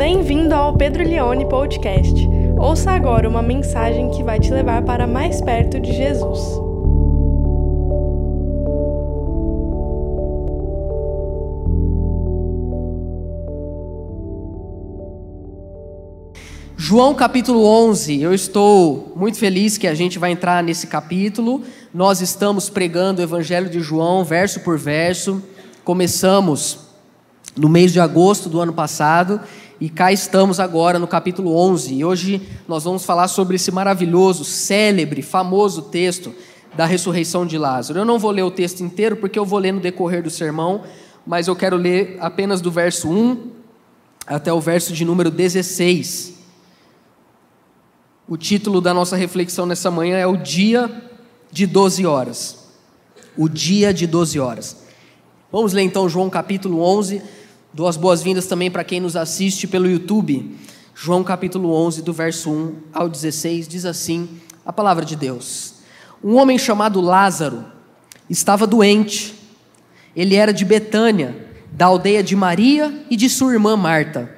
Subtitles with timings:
[0.00, 2.26] Bem-vindo ao Pedro Leone Podcast.
[2.58, 6.40] Ouça agora uma mensagem que vai te levar para mais perto de Jesus.
[16.78, 21.62] João capítulo 11, eu estou muito feliz que a gente vai entrar nesse capítulo.
[21.92, 25.42] Nós estamos pregando o Evangelho de João, verso por verso.
[25.84, 26.88] Começamos
[27.54, 29.38] no mês de agosto do ano passado
[29.80, 31.94] e cá estamos agora no capítulo 11.
[31.94, 36.34] E hoje nós vamos falar sobre esse maravilhoso, célebre, famoso texto
[36.76, 37.98] da ressurreição de Lázaro.
[37.98, 40.82] Eu não vou ler o texto inteiro porque eu vou ler no decorrer do sermão,
[41.26, 43.52] mas eu quero ler apenas do verso 1
[44.26, 46.34] até o verso de número 16.
[48.28, 50.90] O título da nossa reflexão nessa manhã é O Dia
[51.50, 52.68] de 12 Horas.
[53.34, 54.76] O Dia de 12 Horas.
[55.50, 57.39] Vamos ler então João capítulo 11
[57.72, 60.56] Dou as boas-vindas também para quem nos assiste pelo YouTube.
[60.92, 64.28] João capítulo 11, do verso 1 ao 16, diz assim:
[64.66, 65.74] a palavra de Deus.
[66.22, 67.64] Um homem chamado Lázaro
[68.28, 69.36] estava doente.
[70.16, 74.28] Ele era de Betânia, da aldeia de Maria e de sua irmã Marta.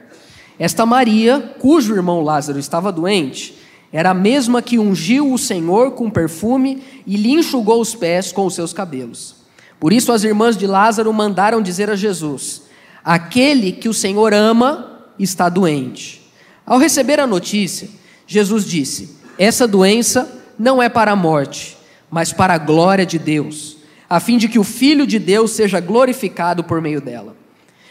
[0.58, 3.58] Esta Maria, cujo irmão Lázaro estava doente,
[3.90, 8.44] era a mesma que ungiu o Senhor com perfume e lhe enxugou os pés com
[8.44, 9.36] os seus cabelos.
[9.80, 12.70] Por isso as irmãs de Lázaro mandaram dizer a Jesus:
[13.04, 16.22] Aquele que o Senhor ama está doente.
[16.64, 17.88] Ao receber a notícia,
[18.26, 21.76] Jesus disse: Essa doença não é para a morte,
[22.10, 23.76] mas para a glória de Deus,
[24.08, 27.34] a fim de que o Filho de Deus seja glorificado por meio dela.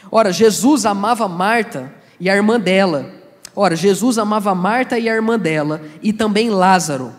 [0.10, 3.10] Ora, Jesus amava Marta e a irmã dela.
[3.56, 7.14] Ora, Jesus amava Marta e a irmã dela, e também Lázaro.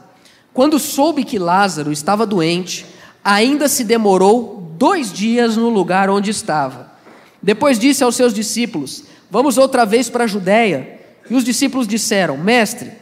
[0.53, 2.87] Quando soube que Lázaro estava doente,
[3.25, 6.92] ainda se demorou dois dias no lugar onde estava.
[7.43, 11.01] Depois disse aos seus discípulos: Vamos outra vez para a Judéia.
[11.29, 12.93] E os discípulos disseram: Mestre,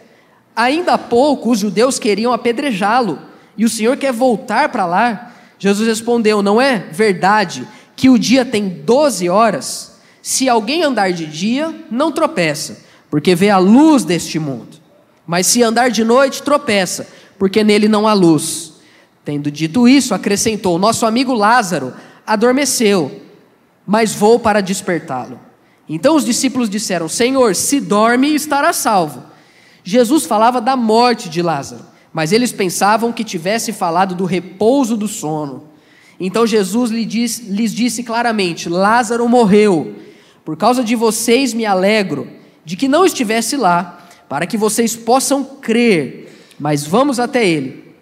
[0.55, 3.19] ainda há pouco os judeus queriam apedrejá-lo,
[3.57, 5.35] e o Senhor quer voltar para lá?
[5.59, 9.99] Jesus respondeu: Não é verdade que o dia tem doze horas?
[10.23, 14.79] Se alguém andar de dia, não tropeça, porque vê a luz deste mundo.
[15.27, 17.07] Mas se andar de noite, tropeça,
[17.39, 18.75] porque nele não há luz.
[19.25, 21.93] Tendo dito isso, acrescentou: Nosso amigo Lázaro
[22.27, 23.21] adormeceu
[23.87, 25.39] mas vou para despertá-lo.
[25.89, 29.25] Então os discípulos disseram: Senhor, se dorme, estará salvo.
[29.83, 35.09] Jesus falava da morte de Lázaro, mas eles pensavam que tivesse falado do repouso do
[35.09, 35.65] sono.
[36.19, 39.97] Então Jesus lhes disse claramente: Lázaro morreu.
[40.45, 42.29] Por causa de vocês me alegro
[42.65, 46.55] de que não estivesse lá, para que vocês possam crer.
[46.59, 47.95] Mas vamos até ele.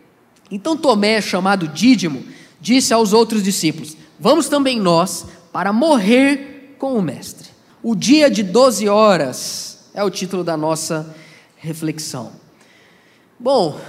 [0.50, 2.24] Então Tomé, chamado Dídimo,
[2.60, 7.48] disse aos outros discípulos: Vamos também nós para morrer com o Mestre.
[7.82, 11.14] O dia de 12 horas é o título da nossa
[11.56, 12.32] reflexão.
[13.38, 13.80] Bom,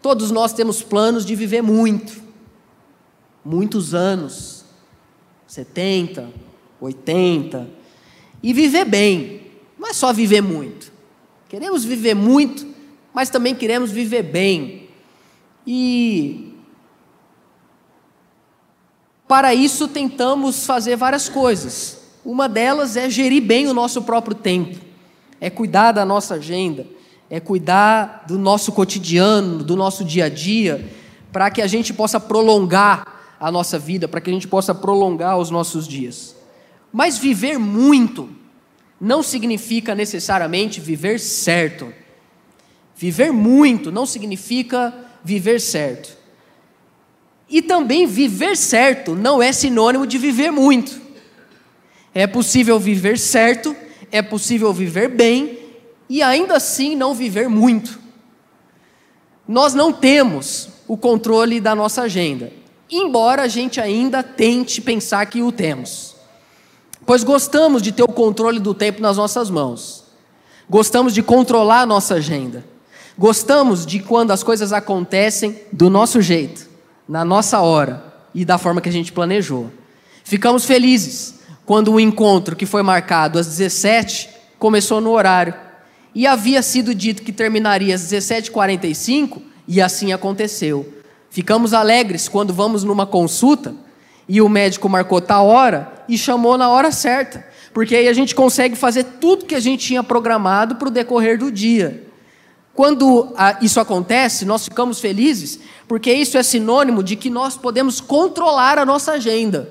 [0.00, 2.20] todos nós temos planos de viver muito,
[3.44, 4.64] muitos anos
[5.46, 6.28] 70,
[6.80, 7.68] 80
[8.42, 9.42] e viver bem,
[9.78, 10.92] não é só viver muito.
[11.48, 12.66] Queremos viver muito,
[13.14, 14.88] mas também queremos viver bem.
[15.66, 16.45] E
[19.28, 21.98] para isso, tentamos fazer várias coisas.
[22.24, 24.78] Uma delas é gerir bem o nosso próprio tempo,
[25.40, 26.86] é cuidar da nossa agenda,
[27.28, 30.90] é cuidar do nosso cotidiano, do nosso dia a dia,
[31.32, 35.38] para que a gente possa prolongar a nossa vida, para que a gente possa prolongar
[35.38, 36.34] os nossos dias.
[36.92, 38.28] Mas viver muito
[39.00, 41.92] não significa necessariamente viver certo.
[42.96, 46.15] Viver muito não significa viver certo.
[47.48, 51.00] E também viver certo não é sinônimo de viver muito.
[52.12, 53.76] É possível viver certo,
[54.10, 55.58] é possível viver bem
[56.08, 58.00] e ainda assim não viver muito.
[59.46, 62.52] Nós não temos o controle da nossa agenda,
[62.90, 66.16] embora a gente ainda tente pensar que o temos.
[67.04, 70.04] Pois gostamos de ter o controle do tempo nas nossas mãos.
[70.68, 72.64] Gostamos de controlar a nossa agenda.
[73.16, 76.75] Gostamos de quando as coisas acontecem do nosso jeito
[77.08, 78.04] na nossa hora
[78.34, 79.70] e da forma que a gente planejou.
[80.24, 85.54] Ficamos felizes quando o encontro que foi marcado às 17 começou no horário
[86.14, 90.94] e havia sido dito que terminaria às 17h45 e assim aconteceu.
[91.30, 93.74] Ficamos alegres quando vamos numa consulta
[94.28, 98.34] e o médico marcou tal hora e chamou na hora certa, porque aí a gente
[98.34, 102.05] consegue fazer tudo que a gente tinha programado para o decorrer do dia.
[102.76, 103.32] Quando
[103.62, 105.58] isso acontece, nós ficamos felizes,
[105.88, 109.70] porque isso é sinônimo de que nós podemos controlar a nossa agenda,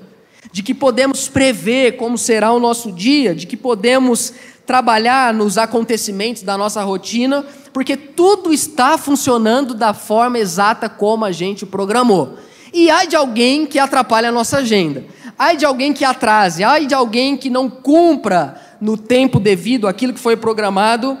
[0.50, 4.34] de que podemos prever como será o nosso dia, de que podemos
[4.66, 11.30] trabalhar nos acontecimentos da nossa rotina, porque tudo está funcionando da forma exata como a
[11.30, 12.36] gente programou.
[12.74, 15.04] E ai de alguém que atrapalhe a nossa agenda.
[15.38, 20.12] Ai de alguém que atrase, ai de alguém que não cumpra no tempo devido aquilo
[20.12, 21.16] que foi programado,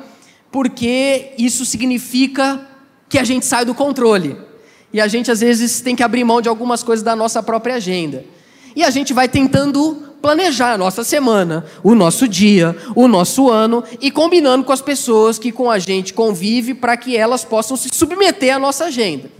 [0.56, 2.66] porque isso significa
[3.10, 4.38] que a gente sai do controle.
[4.90, 7.74] E a gente às vezes tem que abrir mão de algumas coisas da nossa própria
[7.74, 8.24] agenda.
[8.74, 13.84] E a gente vai tentando planejar a nossa semana, o nosso dia, o nosso ano
[14.00, 17.90] e combinando com as pessoas que com a gente convive para que elas possam se
[17.92, 19.30] submeter à nossa agenda.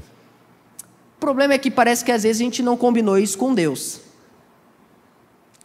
[1.16, 4.00] O problema é que parece que às vezes a gente não combinou isso com Deus.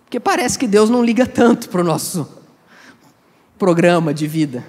[0.05, 2.25] Porque parece que Deus não liga tanto para o nosso
[3.59, 4.63] programa de vida.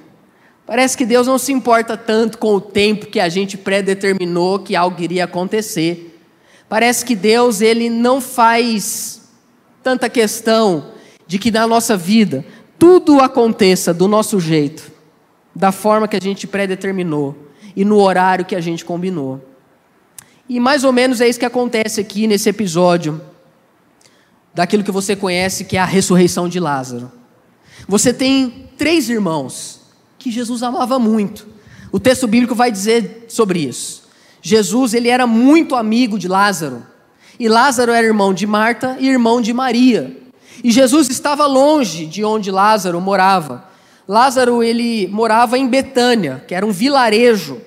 [0.66, 4.76] Parece que Deus não se importa tanto com o tempo que a gente predeterminou que
[4.76, 6.18] algo iria acontecer.
[6.68, 9.22] Parece que Deus ele não faz
[9.82, 10.92] tanta questão
[11.26, 12.44] de que na nossa vida
[12.78, 14.90] tudo aconteça do nosso jeito,
[15.54, 17.36] da forma que a gente predeterminou
[17.76, 19.40] e no horário que a gente combinou.
[20.48, 23.20] E mais ou menos é isso que acontece aqui nesse episódio
[24.54, 27.10] daquilo que você conhece que é a ressurreição de Lázaro.
[27.88, 29.81] Você tem três irmãos
[30.22, 31.46] que Jesus amava muito.
[31.90, 34.08] O texto bíblico vai dizer sobre isso.
[34.40, 36.86] Jesus, ele era muito amigo de Lázaro.
[37.38, 40.16] E Lázaro era irmão de Marta e irmão de Maria.
[40.62, 43.68] E Jesus estava longe de onde Lázaro morava.
[44.06, 47.60] Lázaro, ele morava em Betânia, que era um vilarejo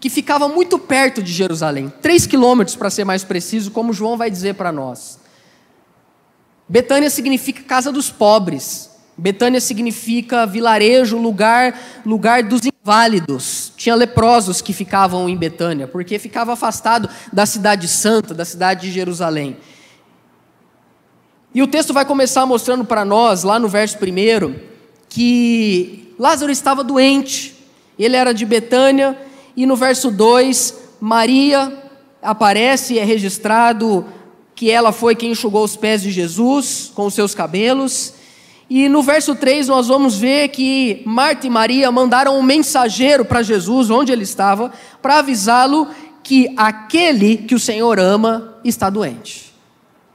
[0.00, 4.30] que ficava muito perto de Jerusalém, três quilômetros para ser mais preciso, como João vai
[4.30, 5.18] dizer para nós.
[6.68, 8.87] Betânia significa casa dos pobres.
[9.18, 11.76] Betânia significa vilarejo, lugar,
[12.06, 13.72] lugar dos inválidos.
[13.76, 18.92] Tinha leprosos que ficavam em Betânia, porque ficava afastado da cidade santa, da cidade de
[18.92, 19.56] Jerusalém.
[21.52, 24.54] E o texto vai começar mostrando para nós, lá no verso 1,
[25.08, 27.56] que Lázaro estava doente.
[27.98, 29.18] Ele era de Betânia,
[29.56, 31.76] e no verso 2, Maria
[32.22, 34.06] aparece e é registrado
[34.54, 38.14] que ela foi quem enxugou os pés de Jesus com os seus cabelos.
[38.70, 43.42] E no verso 3 nós vamos ver que Marta e Maria mandaram um mensageiro para
[43.42, 45.88] Jesus, onde ele estava, para avisá-lo
[46.22, 49.54] que aquele que o Senhor ama está doente.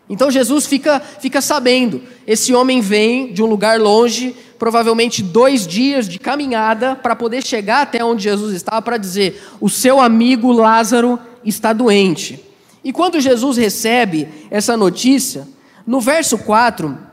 [0.07, 2.03] Então Jesus fica, fica sabendo.
[2.27, 7.81] Esse homem vem de um lugar longe, provavelmente dois dias de caminhada, para poder chegar
[7.81, 12.39] até onde Jesus estava, para dizer: o seu amigo Lázaro está doente.
[12.83, 15.47] E quando Jesus recebe essa notícia,
[15.87, 17.12] no verso 4,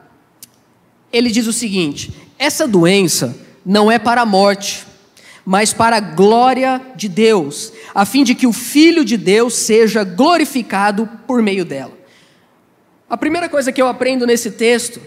[1.12, 4.86] ele diz o seguinte: essa doença não é para a morte,
[5.44, 10.04] mas para a glória de Deus, a fim de que o Filho de Deus seja
[10.04, 11.92] glorificado por meio dela.
[13.08, 15.00] A primeira coisa que eu aprendo nesse texto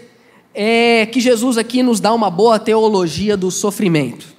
[0.54, 4.34] é que Jesus aqui nos dá uma boa teologia do sofrimento.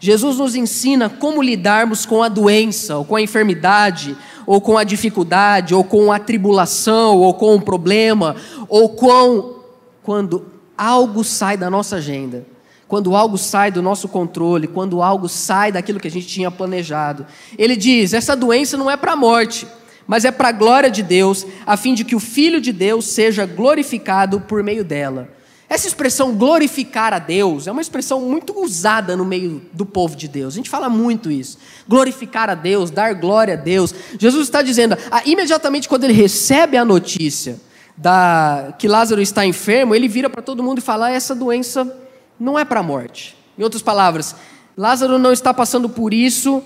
[0.00, 4.16] Jesus nos ensina como lidarmos com a doença, ou com a enfermidade,
[4.46, 8.34] ou com a dificuldade, ou com a tribulação, ou com o problema,
[8.68, 9.60] ou com
[10.02, 10.46] quando
[10.82, 12.44] algo sai da nossa agenda,
[12.88, 17.24] quando algo sai do nosso controle, quando algo sai daquilo que a gente tinha planejado.
[17.56, 19.66] Ele diz: essa doença não é para a morte,
[20.06, 23.06] mas é para a glória de Deus, a fim de que o Filho de Deus
[23.06, 25.28] seja glorificado por meio dela.
[25.68, 30.28] Essa expressão glorificar a Deus é uma expressão muito usada no meio do povo de
[30.28, 30.52] Deus.
[30.52, 31.56] A gente fala muito isso.
[31.88, 33.94] Glorificar a Deus, dar glória a Deus.
[34.18, 37.58] Jesus está dizendo, ah, imediatamente quando ele recebe a notícia,
[37.96, 41.96] da, que Lázaro está enfermo, ele vira para todo mundo e fala: essa doença
[42.38, 43.36] não é para a morte.
[43.58, 44.34] Em outras palavras,
[44.76, 46.62] Lázaro não está passando por isso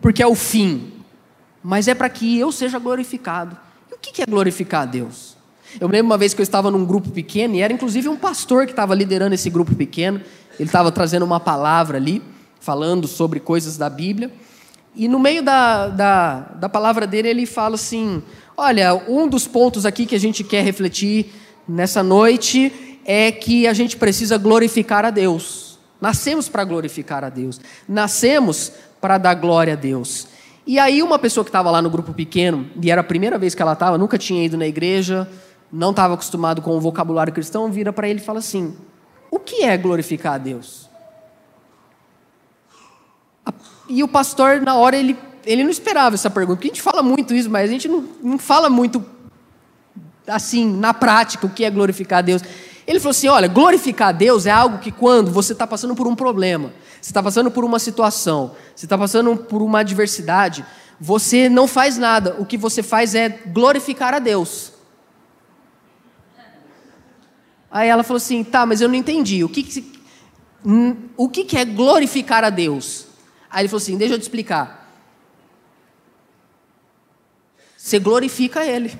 [0.00, 0.92] porque é o fim,
[1.62, 3.56] mas é para que eu seja glorificado.
[3.90, 5.36] E o que é glorificar a Deus?
[5.80, 8.64] Eu lembro uma vez que eu estava num grupo pequeno, e era inclusive um pastor
[8.64, 10.20] que estava liderando esse grupo pequeno,
[10.58, 12.22] ele estava trazendo uma palavra ali,
[12.60, 14.32] falando sobre coisas da Bíblia,
[14.94, 18.22] e no meio da, da, da palavra dele ele fala assim:
[18.60, 21.32] Olha, um dos pontos aqui que a gente quer refletir
[21.68, 25.78] nessa noite é que a gente precisa glorificar a Deus.
[26.00, 27.60] Nascemos para glorificar a Deus.
[27.88, 30.26] Nascemos para dar glória a Deus.
[30.66, 33.54] E aí uma pessoa que estava lá no grupo pequeno, e era a primeira vez
[33.54, 35.30] que ela estava, nunca tinha ido na igreja,
[35.72, 38.76] não estava acostumado com o vocabulário cristão, vira para ele e fala assim:
[39.30, 40.90] O que é glorificar a Deus?
[43.88, 47.02] E o pastor, na hora, ele ele não esperava essa pergunta, porque a gente fala
[47.02, 49.04] muito isso, mas a gente não, não fala muito
[50.26, 52.42] assim, na prática, o que é glorificar a Deus.
[52.86, 56.06] Ele falou assim: olha, glorificar a Deus é algo que quando você está passando por
[56.06, 60.64] um problema, você está passando por uma situação, você está passando por uma adversidade,
[61.00, 64.72] você não faz nada, o que você faz é glorificar a Deus.
[67.70, 69.98] Aí ela falou assim: tá, mas eu não entendi, o que, que
[71.16, 73.06] o que, que é glorificar a Deus?
[73.50, 74.87] Aí ele falou assim: deixa eu te explicar.
[77.88, 78.92] Você glorifica Ele.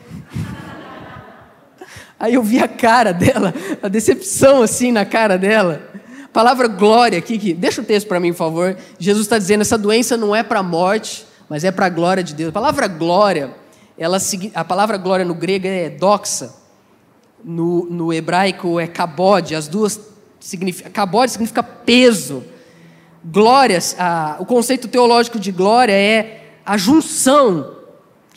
[2.18, 3.52] Aí eu vi a cara dela,
[3.82, 5.90] a decepção assim na cara dela.
[6.24, 8.78] A palavra glória aqui, que, deixa o texto para mim, por favor.
[8.98, 12.22] Jesus está dizendo: essa doença não é para a morte, mas é para a glória
[12.22, 12.48] de Deus.
[12.48, 13.50] A palavra glória,
[13.98, 14.16] ela,
[14.54, 16.50] a palavra glória no grego é doxa,
[17.44, 20.00] no, no hebraico é kabod, as duas
[20.40, 22.42] significa, kabod significa peso.
[23.22, 27.76] Glórias, a, o conceito teológico de glória é a junção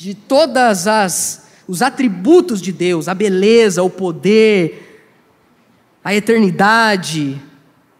[0.01, 5.05] de todas as os atributos de Deus, a beleza, o poder,
[6.03, 7.39] a eternidade,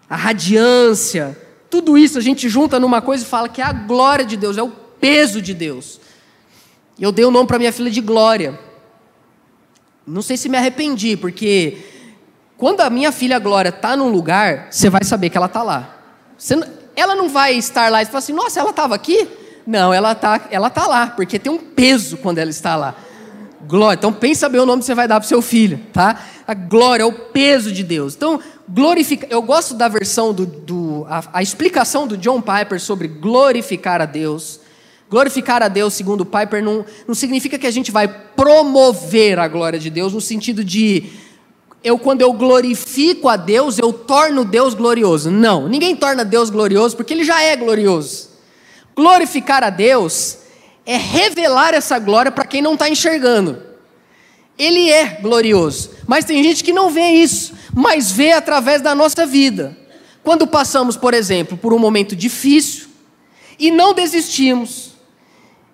[0.10, 1.38] a radiância,
[1.70, 4.58] tudo isso a gente junta numa coisa e fala que é a glória de Deus,
[4.58, 6.02] é o peso de Deus.
[7.00, 8.60] Eu dei o nome para minha filha de Glória.
[10.06, 11.78] Não sei se me arrependi, porque
[12.58, 15.98] quando a minha filha Glória está num lugar, você vai saber que ela está lá.
[16.96, 19.40] Ela não vai estar lá e falar assim, nossa, ela estava aqui?
[19.66, 22.96] Não, ela está ela tá lá, porque tem um peso quando ela está lá.
[23.68, 23.98] Glória.
[23.98, 26.20] Então pensa bem o nome que você vai dar para seu filho, tá?
[26.48, 28.16] A glória é o peso de Deus.
[28.16, 29.30] Então, glorificar.
[29.30, 30.46] Eu gosto da versão do.
[30.46, 34.60] do a, a, explicação do John Piper sobre glorificar a Deus.
[35.10, 39.78] Glorificar a Deus, segundo Piper, não, não significa que a gente vai promover a glória
[39.78, 41.12] de Deus, no sentido de
[41.84, 45.30] eu, quando eu glorifico a Deus, eu torno Deus glorioso.
[45.30, 48.31] Não, ninguém torna Deus glorioso porque ele já é glorioso.
[48.96, 50.38] Glorificar a Deus
[50.86, 53.62] é revelar essa glória para quem não está enxergando.
[54.58, 59.26] Ele é glorioso, mas tem gente que não vê isso, mas vê através da nossa
[59.26, 59.78] vida.
[60.24, 62.88] Quando passamos, por exemplo, por um momento difícil
[63.58, 64.92] e não desistimos,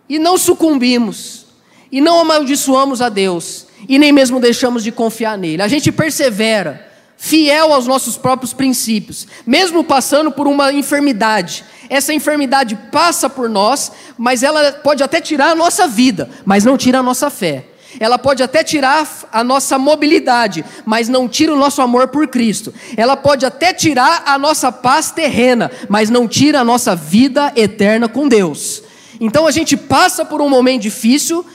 [0.08, 1.48] e não sucumbimos,
[1.92, 6.87] e não amaldiçoamos a Deus, e nem mesmo deixamos de confiar nele, a gente persevera,
[7.18, 11.66] fiel aos nossos próprios princípios, mesmo passando por uma enfermidade.
[11.90, 16.78] Essa enfermidade passa por nós, mas ela pode até tirar a nossa vida, mas não
[16.78, 17.66] tira a nossa fé.
[18.00, 22.74] Ela pode até tirar a nossa mobilidade, mas não tira o nosso amor por Cristo.
[22.96, 28.08] Ela pode até tirar a nossa paz terrena, mas não tira a nossa vida eterna
[28.08, 28.84] com Deus.
[29.20, 31.46] Então a gente passa por um momento difícil,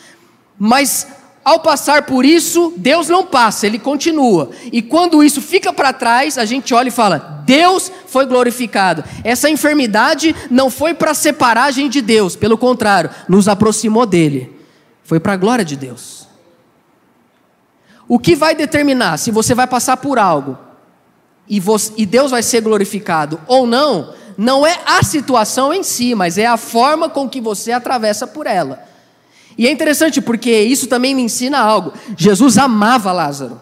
[0.59, 1.07] mas
[1.45, 4.51] ao passar por isso, Deus não passa, ele continua.
[4.73, 9.03] E quando isso fica para trás, a gente olha e fala: Deus foi glorificado.
[9.25, 14.57] Essa enfermidade não foi para separar a gente de Deus, pelo contrário, nos aproximou dele.
[15.03, 16.29] Foi para a glória de Deus.
[18.07, 20.57] O que vai determinar se você vai passar por algo
[21.49, 26.15] e, você, e Deus vai ser glorificado ou não, não é a situação em si,
[26.15, 28.92] mas é a forma com que você atravessa por ela.
[29.57, 31.93] E é interessante porque isso também me ensina algo.
[32.17, 33.61] Jesus amava Lázaro.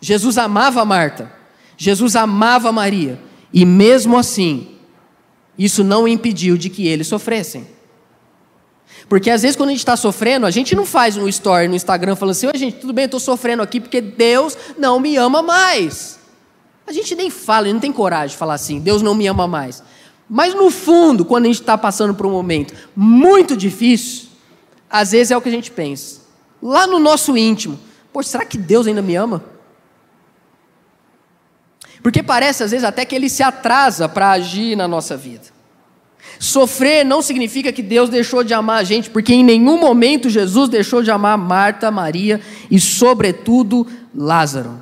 [0.00, 1.32] Jesus amava Marta.
[1.76, 3.18] Jesus amava Maria.
[3.52, 4.68] E mesmo assim,
[5.58, 7.66] isso não impediu de que eles sofressem.
[9.08, 11.76] Porque às vezes quando a gente está sofrendo, a gente não faz um story no
[11.76, 16.18] Instagram falando assim: gente, tudo bem, estou sofrendo aqui porque Deus não me ama mais.
[16.86, 19.82] A gente nem fala, não tem coragem de falar assim: Deus não me ama mais.
[20.28, 24.28] Mas no fundo, quando a gente está passando por um momento muito difícil,
[24.94, 26.20] às vezes é o que a gente pensa.
[26.62, 27.80] Lá no nosso íntimo,
[28.12, 29.42] poxa, será que Deus ainda me ama?
[32.00, 35.46] Porque parece às vezes até que ele se atrasa para agir na nossa vida.
[36.38, 40.68] Sofrer não significa que Deus deixou de amar a gente, porque em nenhum momento Jesus
[40.68, 43.84] deixou de amar Marta, Maria e, sobretudo,
[44.14, 44.80] Lázaro.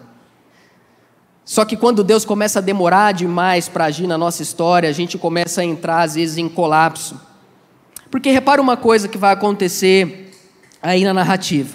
[1.42, 5.16] Só que quando Deus começa a demorar demais para agir na nossa história, a gente
[5.16, 7.31] começa a entrar, às vezes, em colapso.
[8.12, 10.30] Porque repara uma coisa que vai acontecer
[10.82, 11.74] aí na narrativa.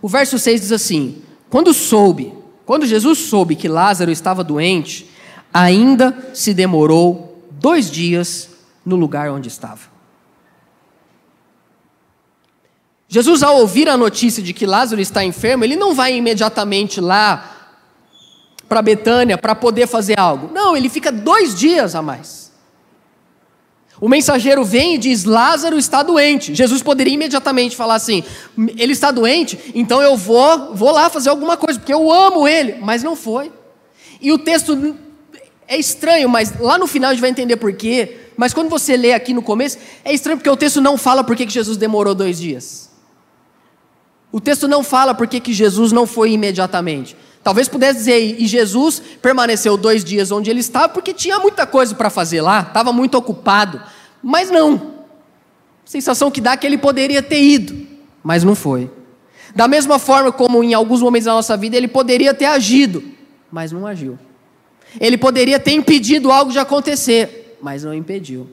[0.00, 2.32] O verso 6 diz assim: Quando soube,
[2.64, 5.10] quando Jesus soube que Lázaro estava doente,
[5.52, 8.48] ainda se demorou dois dias
[8.86, 9.90] no lugar onde estava.
[13.06, 17.74] Jesus, ao ouvir a notícia de que Lázaro está enfermo, ele não vai imediatamente lá
[18.66, 20.50] para Betânia para poder fazer algo.
[20.54, 22.49] Não, ele fica dois dias a mais.
[24.00, 26.54] O mensageiro vem e diz: Lázaro está doente.
[26.54, 28.24] Jesus poderia imediatamente falar assim:
[28.76, 32.76] ele está doente, então eu vou, vou lá fazer alguma coisa, porque eu amo ele.
[32.80, 33.52] Mas não foi.
[34.20, 34.96] E o texto
[35.68, 38.16] é estranho, mas lá no final a gente vai entender por quê.
[38.36, 41.36] Mas quando você lê aqui no começo, é estranho porque o texto não fala por
[41.36, 42.90] que Jesus demorou dois dias.
[44.32, 47.16] O texto não fala por que Jesus não foi imediatamente.
[47.42, 51.94] Talvez pudesse dizer, e Jesus permaneceu dois dias onde ele estava, porque tinha muita coisa
[51.94, 53.80] para fazer lá, estava muito ocupado.
[54.22, 55.00] Mas não.
[55.84, 57.86] A sensação que dá é que ele poderia ter ido,
[58.22, 58.90] mas não foi.
[59.54, 63.02] Da mesma forma como em alguns momentos da nossa vida ele poderia ter agido,
[63.50, 64.18] mas não agiu.
[65.00, 68.48] Ele poderia ter impedido algo de acontecer, mas não impediu.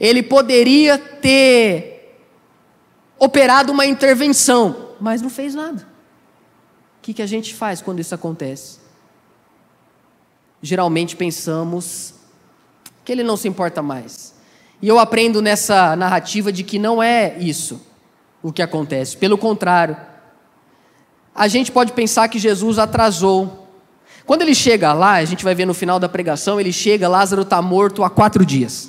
[0.00, 2.18] Ele poderia ter
[3.18, 5.93] operado uma intervenção, mas não fez nada.
[7.04, 8.78] Que, que a gente faz quando isso acontece?
[10.62, 12.14] Geralmente pensamos
[13.04, 14.34] que ele não se importa mais.
[14.80, 17.78] E eu aprendo nessa narrativa de que não é isso
[18.42, 19.18] o que acontece.
[19.18, 19.98] Pelo contrário,
[21.34, 23.68] a gente pode pensar que Jesus atrasou.
[24.24, 27.42] Quando ele chega lá, a gente vai ver no final da pregação, ele chega, Lázaro
[27.42, 28.88] está morto há quatro dias.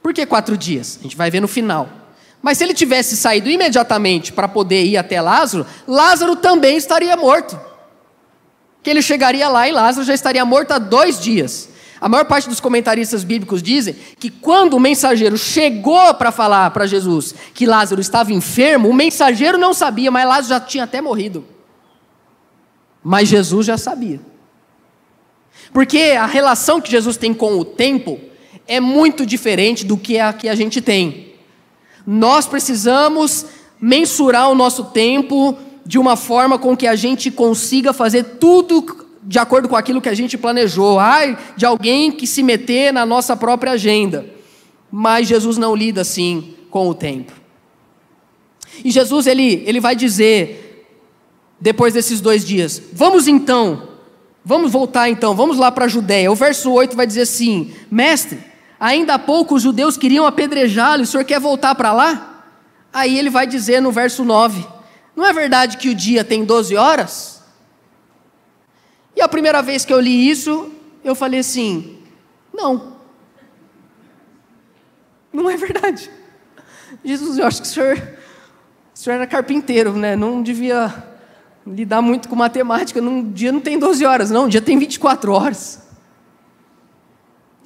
[0.00, 0.96] Por que quatro dias?
[1.00, 1.88] A gente vai ver no final.
[2.46, 7.58] Mas se ele tivesse saído imediatamente para poder ir até Lázaro, Lázaro também estaria morto.
[8.84, 11.68] Que ele chegaria lá e Lázaro já estaria morto há dois dias.
[12.00, 16.86] A maior parte dos comentaristas bíblicos dizem que quando o mensageiro chegou para falar para
[16.86, 21.44] Jesus que Lázaro estava enfermo, o mensageiro não sabia, mas Lázaro já tinha até morrido.
[23.02, 24.20] Mas Jesus já sabia.
[25.72, 28.20] Porque a relação que Jesus tem com o tempo
[28.68, 31.26] é muito diferente do que a que a gente tem.
[32.06, 33.46] Nós precisamos
[33.80, 39.40] mensurar o nosso tempo de uma forma com que a gente consiga fazer tudo de
[39.40, 40.98] acordo com aquilo que a gente planejou.
[41.00, 44.26] Ai, de alguém que se meter na nossa própria agenda.
[44.90, 47.32] Mas Jesus não lida assim com o tempo.
[48.84, 50.86] E Jesus ele, ele vai dizer
[51.60, 53.88] depois desses dois dias: "Vamos então,
[54.44, 56.30] vamos voltar então, vamos lá para a Judéia".
[56.30, 58.38] O verso 8 vai dizer assim: "Mestre,
[58.78, 62.44] Ainda há pouco os judeus queriam apedrejá-lo, o senhor quer voltar para lá?
[62.92, 64.66] Aí ele vai dizer no verso 9:
[65.14, 67.42] Não é verdade que o dia tem 12 horas?
[69.14, 70.70] E a primeira vez que eu li isso,
[71.02, 71.98] eu falei assim:
[72.52, 72.96] Não.
[75.32, 76.10] Não é verdade.
[77.04, 77.96] Jesus, eu acho que o senhor,
[78.94, 80.16] o senhor era carpinteiro, né?
[80.16, 80.92] Não devia
[81.66, 83.00] lidar muito com matemática.
[83.00, 85.85] Um dia não tem 12 horas, não, um dia tem 24 horas.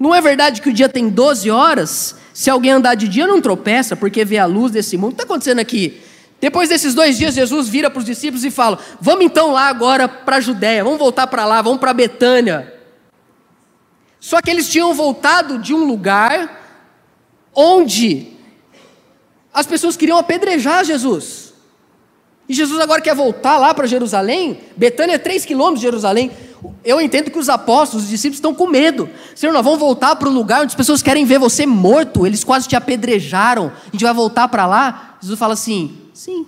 [0.01, 2.17] Não é verdade que o dia tem 12 horas?
[2.33, 5.13] Se alguém andar de dia, não tropeça, porque vê a luz desse mundo.
[5.13, 6.01] O que está acontecendo aqui?
[6.41, 10.09] Depois desses dois dias, Jesus vira para os discípulos e fala: Vamos então lá agora
[10.09, 12.73] para a Judéia, vamos voltar para lá, vamos para Betânia.
[14.19, 16.59] Só que eles tinham voltado de um lugar
[17.55, 18.29] onde
[19.53, 21.50] as pessoas queriam apedrejar Jesus.
[22.51, 24.59] E Jesus agora quer voltar lá para Jerusalém.
[24.77, 26.33] Betânia é 3 quilômetros de Jerusalém.
[26.85, 29.09] Eu entendo que os apóstolos, os discípulos estão com medo.
[29.37, 32.43] Senhor, nós vamos voltar para o lugar onde as pessoas querem ver você morto, eles
[32.43, 33.71] quase te apedrejaram.
[33.87, 35.17] A gente vai voltar para lá?
[35.23, 36.45] Jesus fala assim: sim.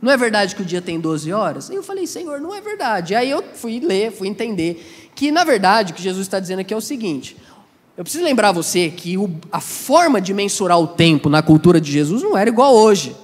[0.00, 1.70] Não é verdade que o dia tem 12 horas?
[1.70, 3.14] E eu falei, Senhor, não é verdade.
[3.14, 6.74] Aí eu fui ler, fui entender que, na verdade, o que Jesus está dizendo aqui
[6.74, 7.36] é o seguinte:
[7.96, 11.92] eu preciso lembrar você que o, a forma de mensurar o tempo na cultura de
[11.92, 13.14] Jesus não era igual hoje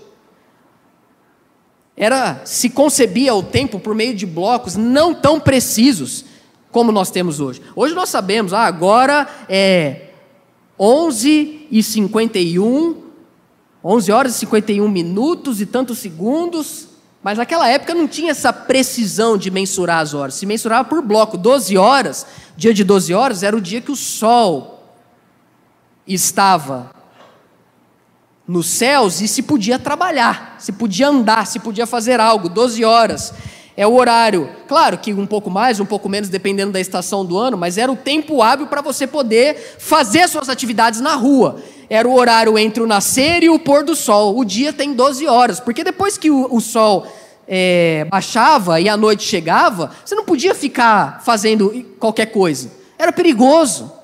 [1.98, 6.24] era se concebia o tempo por meio de blocos não tão precisos
[6.70, 7.60] como nós temos hoje.
[7.74, 10.10] Hoje nós sabemos, ah, agora é
[10.78, 13.02] 11 e 51,
[13.82, 16.88] 11 horas e 51 minutos e tantos segundos,
[17.20, 21.36] mas naquela época não tinha essa precisão de mensurar as horas, se mensurava por bloco,
[21.36, 22.24] 12 horas,
[22.56, 24.94] dia de 12 horas era o dia que o sol
[26.06, 26.97] estava
[28.48, 33.34] nos céus e se podia trabalhar, se podia andar, se podia fazer algo, 12 horas.
[33.76, 37.38] É o horário, claro que um pouco mais, um pouco menos, dependendo da estação do
[37.38, 41.62] ano, mas era o tempo hábil para você poder fazer suas atividades na rua.
[41.88, 44.36] Era o horário entre o nascer e o pôr do sol.
[44.36, 47.06] O dia tem 12 horas, porque depois que o, o sol
[47.46, 52.70] é, baixava e a noite chegava, você não podia ficar fazendo qualquer coisa.
[52.98, 53.97] Era perigoso.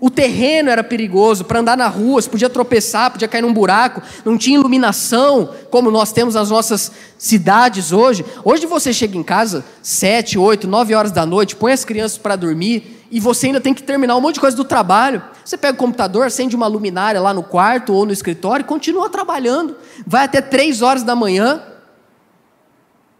[0.00, 4.00] O terreno era perigoso, para andar na rua, você podia tropeçar, podia cair num buraco,
[4.24, 8.24] não tinha iluminação, como nós temos nas nossas cidades hoje.
[8.42, 12.34] Hoje você chega em casa, sete, oito, nove horas da noite, põe as crianças para
[12.34, 15.22] dormir, e você ainda tem que terminar um monte de coisa do trabalho.
[15.44, 19.10] Você pega o computador, acende uma luminária lá no quarto ou no escritório e continua
[19.10, 19.76] trabalhando.
[20.06, 21.60] Vai até três horas da manhã.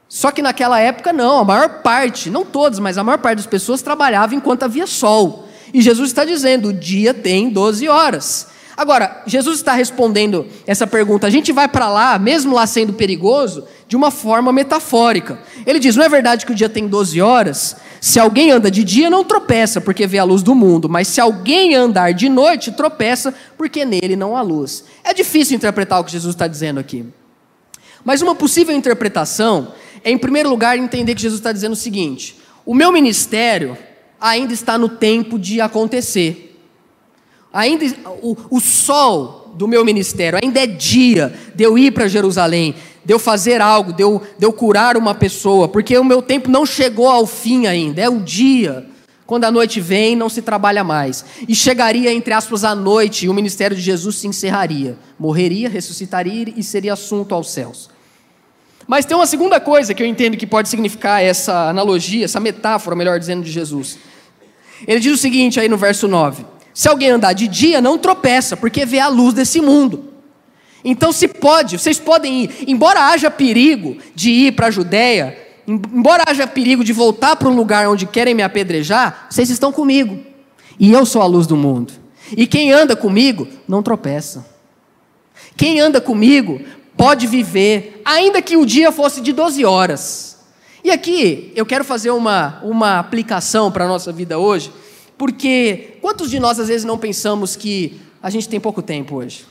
[0.08, 3.46] Só que naquela época não, a maior parte, não todos, mas a maior parte das
[3.46, 5.49] pessoas trabalhava enquanto havia sol.
[5.72, 8.48] E Jesus está dizendo: o dia tem 12 horas.
[8.76, 11.26] Agora, Jesus está respondendo essa pergunta.
[11.26, 15.38] A gente vai para lá, mesmo lá sendo perigoso, de uma forma metafórica.
[15.66, 17.76] Ele diz: não é verdade que o dia tem 12 horas?
[18.00, 20.88] Se alguém anda de dia, não tropeça, porque vê a luz do mundo.
[20.88, 24.84] Mas se alguém andar de noite, tropeça, porque nele não há luz.
[25.04, 27.04] É difícil interpretar o que Jesus está dizendo aqui.
[28.02, 32.38] Mas uma possível interpretação é, em primeiro lugar, entender que Jesus está dizendo o seguinte:
[32.64, 33.76] o meu ministério
[34.20, 36.58] ainda está no tempo de acontecer.
[37.52, 37.84] Ainda
[38.22, 43.12] o, o sol do meu ministério ainda é dia de eu ir para Jerusalém, de
[43.12, 46.64] eu fazer algo, de eu, de eu curar uma pessoa, porque o meu tempo não
[46.64, 48.86] chegou ao fim ainda, é o dia.
[49.26, 51.24] Quando a noite vem, não se trabalha mais.
[51.46, 54.98] E chegaria, entre aspas, a noite, e o ministério de Jesus se encerraria.
[55.16, 57.89] Morreria, ressuscitaria e seria assunto aos céus.
[58.90, 62.96] Mas tem uma segunda coisa que eu entendo que pode significar essa analogia, essa metáfora,
[62.96, 63.96] melhor dizendo, de Jesus.
[64.84, 68.56] Ele diz o seguinte aí no verso 9: Se alguém andar de dia, não tropeça,
[68.56, 70.12] porque vê a luz desse mundo.
[70.84, 76.24] Então, se pode, vocês podem ir, embora haja perigo de ir para a Judéia, embora
[76.26, 80.18] haja perigo de voltar para um lugar onde querem me apedrejar, vocês estão comigo.
[80.80, 81.92] E eu sou a luz do mundo.
[82.36, 84.44] E quem anda comigo não tropeça.
[85.56, 86.60] Quem anda comigo
[86.96, 90.38] pode viver, ainda que o dia fosse de 12 horas.
[90.82, 94.72] E aqui eu quero fazer uma, uma aplicação para a nossa vida hoje,
[95.18, 99.44] porque quantos de nós às vezes não pensamos que a gente tem pouco tempo hoje?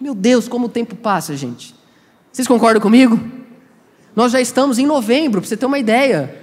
[0.00, 1.74] Meu Deus, como o tempo passa, gente.
[2.32, 3.20] Vocês concordam comigo?
[4.16, 6.39] Nós já estamos em novembro, para você ter uma ideia.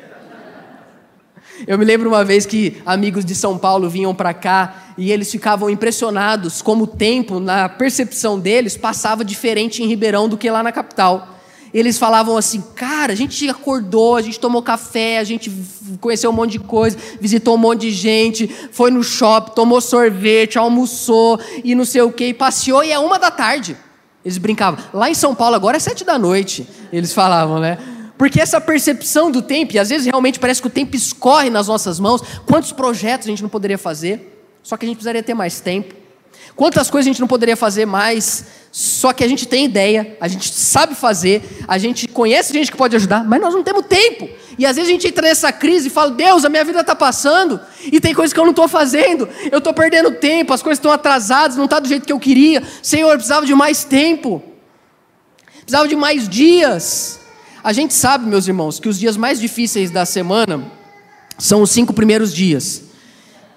[1.65, 5.31] Eu me lembro uma vez que amigos de São Paulo vinham para cá e eles
[5.31, 10.61] ficavam impressionados como o tempo, na percepção deles, passava diferente em Ribeirão do que lá
[10.61, 11.35] na capital.
[11.73, 15.51] Eles falavam assim, cara, a gente acordou, a gente tomou café, a gente
[15.99, 20.57] conheceu um monte de coisa, visitou um monte de gente, foi no shopping, tomou sorvete,
[20.57, 23.75] almoçou e não sei o que, passeou e é uma da tarde.
[24.23, 24.83] Eles brincavam.
[24.93, 27.77] Lá em São Paulo agora é sete da noite, eles falavam, né?
[28.17, 31.67] Porque essa percepção do tempo, e às vezes realmente parece que o tempo escorre nas
[31.67, 34.33] nossas mãos, quantos projetos a gente não poderia fazer?
[34.67, 35.95] só que a gente precisaria ter mais tempo.
[36.53, 40.27] Quantas coisas a gente não poderia fazer mais, só que a gente tem ideia, a
[40.27, 44.27] gente sabe fazer, a gente conhece gente que pode ajudar, mas nós não temos tempo.
[44.59, 46.93] E às vezes a gente entra nessa crise e fala: Deus, a minha vida está
[46.93, 50.79] passando e tem coisas que eu não estou fazendo, eu estou perdendo tempo, as coisas
[50.79, 52.61] estão atrasadas, não está do jeito que eu queria.
[52.83, 54.43] Senhor, eu precisava de mais tempo,
[55.61, 57.21] precisava de mais dias.
[57.63, 60.71] A gente sabe, meus irmãos, que os dias mais difíceis da semana
[61.37, 62.83] são os cinco primeiros dias.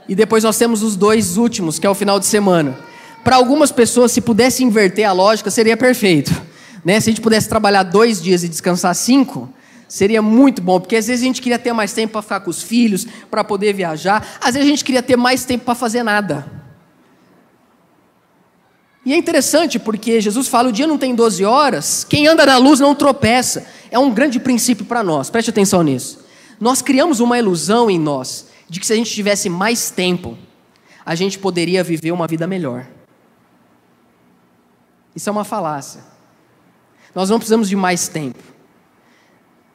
[0.08, 2.78] E depois nós temos os dois últimos, que é o final de semana.
[3.22, 6.32] Para algumas pessoas, se pudesse inverter a lógica, seria perfeito.
[6.82, 6.98] Né?
[6.98, 9.52] Se a gente pudesse trabalhar dois dias e descansar cinco,
[9.86, 12.48] seria muito bom, porque às vezes a gente queria ter mais tempo para ficar com
[12.48, 16.02] os filhos, para poder viajar, às vezes a gente queria ter mais tempo para fazer
[16.02, 16.59] nada.
[19.04, 22.56] E é interessante porque Jesus fala: o dia não tem 12 horas, quem anda na
[22.58, 23.66] luz não tropeça.
[23.90, 26.20] É um grande princípio para nós, preste atenção nisso.
[26.60, 30.36] Nós criamos uma ilusão em nós de que se a gente tivesse mais tempo,
[31.04, 32.86] a gente poderia viver uma vida melhor.
[35.16, 36.02] Isso é uma falácia.
[37.14, 38.42] Nós não precisamos de mais tempo.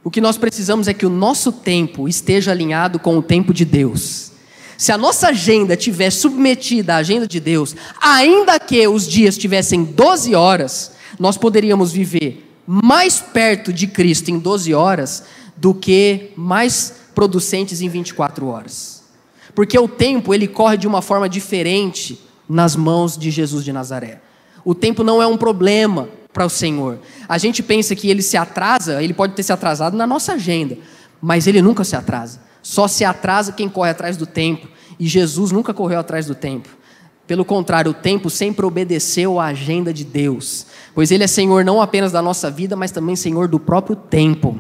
[0.04, 3.66] O que nós precisamos é que o nosso tempo esteja alinhado com o tempo de
[3.66, 4.32] Deus.
[4.78, 9.84] Se a nossa agenda estiver submetida à agenda de Deus, ainda que os dias tivessem
[9.84, 15.24] 12 horas, nós poderíamos viver mais perto de Cristo em 12 horas
[15.56, 19.04] do que mais producentes em 24 horas.
[19.54, 24.22] Porque o tempo ele corre de uma forma diferente nas mãos de Jesus de Nazaré.
[24.64, 27.00] O tempo não é um problema para o Senhor.
[27.30, 30.78] A gente pensa que ele se atrasa, ele pode ter se atrasado na nossa agenda,
[31.22, 32.42] mas ele nunca se atrasa.
[32.66, 34.68] Só se atrasa quem corre atrás do tempo,
[35.00, 36.68] e Jesus nunca correu atrás do tempo.
[37.28, 41.80] Pelo contrário, o tempo sempre obedeceu à agenda de Deus, pois Ele é Senhor não
[41.80, 44.60] apenas da nossa vida, mas também Senhor do próprio tempo.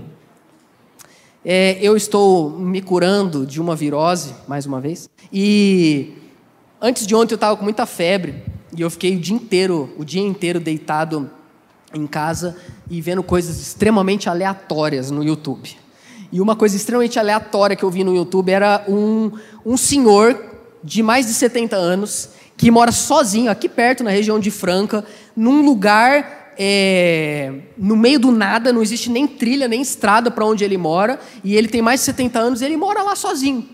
[1.44, 5.10] É, eu estou me curando de uma virose, mais uma vez.
[5.34, 6.14] E
[6.80, 8.36] antes de ontem eu estava com muita febre
[8.78, 11.28] e eu fiquei o dia inteiro, o dia inteiro deitado
[11.92, 12.56] em casa
[12.88, 15.85] e vendo coisas extremamente aleatórias no YouTube.
[16.32, 19.32] E uma coisa extremamente aleatória que eu vi no YouTube era um,
[19.66, 20.40] um senhor
[20.84, 25.04] de mais de 70 anos que mora sozinho aqui perto, na região de Franca,
[25.36, 30.64] num lugar é, no meio do nada, não existe nem trilha, nem estrada para onde
[30.64, 33.68] ele mora, e ele tem mais de 70 anos e ele mora lá sozinho.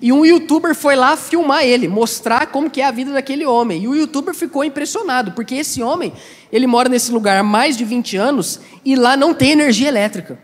[0.00, 3.82] E um youtuber foi lá filmar ele, mostrar como que é a vida daquele homem.
[3.82, 6.12] E o youtuber ficou impressionado, porque esse homem,
[6.52, 10.38] ele mora nesse lugar há mais de 20 anos e lá não tem energia elétrica.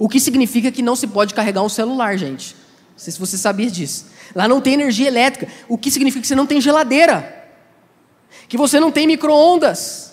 [0.00, 2.56] O que significa que não se pode carregar um celular, gente.
[2.92, 4.06] Não sei se você sabia disso.
[4.34, 7.38] Lá não tem energia elétrica, o que significa que você não tem geladeira
[8.50, 10.12] que você não tem micro-ondas,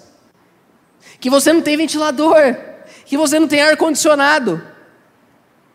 [1.19, 2.35] que você não tem ventilador,
[3.03, 4.61] que você não tem ar-condicionado,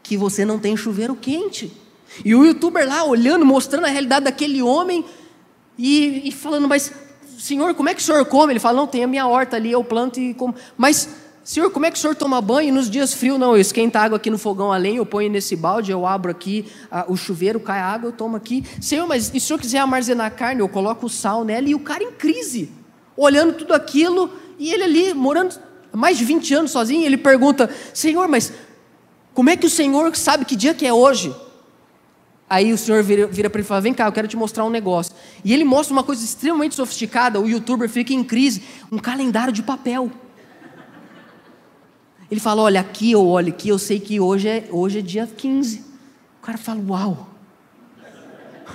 [0.01, 1.77] que você não tem chuveiro quente.
[2.25, 5.05] E o youtuber lá olhando, mostrando a realidade daquele homem
[5.77, 6.93] e, e falando, mas
[7.37, 8.53] senhor, como é que o senhor come?
[8.53, 10.55] Ele fala, não, tem a minha horta ali, eu planto e como.
[10.77, 11.09] Mas
[11.45, 13.39] Senhor, como é que o senhor toma banho nos dias frios?
[13.39, 16.31] Não, eu esquento água aqui no fogão a lenha, eu ponho nesse balde, eu abro
[16.31, 18.65] aqui a, o chuveiro, cai água, eu tomo aqui.
[18.81, 21.81] Senhor, mas se o senhor quiser armazenar carne, eu coloco o sal nela e o
[21.81, 22.71] cara em crise,
[23.17, 25.59] olhando tudo aquilo E ele ali, morando
[25.93, 28.53] mais de 20 anos sozinho, ele pergunta: Senhor, mas
[29.35, 31.35] como é que o Senhor sabe que dia que é hoje?
[32.49, 34.65] Aí o Senhor vira, vira para ele e fala: Vem cá, eu quero te mostrar
[34.65, 35.15] um negócio.
[35.45, 37.41] E ele mostra uma coisa extremamente sofisticada.
[37.41, 40.11] O youtuber fica em crise: um calendário de papel.
[42.33, 45.27] Ele fala: Olha, aqui eu olho aqui, eu sei que hoje é, hoje é dia
[45.27, 45.85] 15.
[46.39, 47.29] O cara fala: Uau.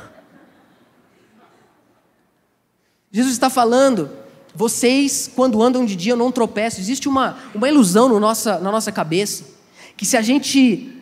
[3.12, 4.12] Jesus está falando,
[4.54, 6.80] vocês, quando andam de dia, não tropeçam.
[6.80, 9.46] Existe uma, uma ilusão no nossa, na nossa cabeça,
[9.98, 10.97] que se a gente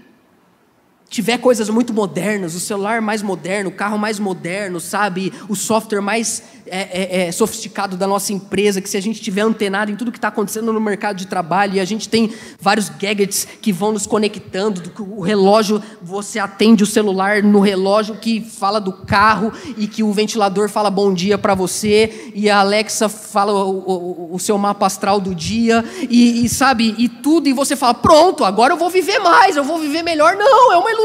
[1.16, 6.02] tiver coisas muito modernas, o celular mais moderno, o carro mais moderno, sabe, o software
[6.02, 9.96] mais é, é, é, sofisticado da nossa empresa, que se a gente tiver antenado em
[9.96, 13.72] tudo que está acontecendo no mercado de trabalho e a gente tem vários gadgets que
[13.72, 19.54] vão nos conectando, o relógio, você atende o celular no relógio que fala do carro
[19.78, 24.36] e que o ventilador fala bom dia para você e a Alexa fala o, o,
[24.36, 28.44] o, seu mapa astral do dia e, e sabe, e tudo, e você fala, pronto,
[28.44, 30.36] agora eu vou viver mais, eu vou viver melhor.
[30.36, 31.05] Não, é uma ilusão.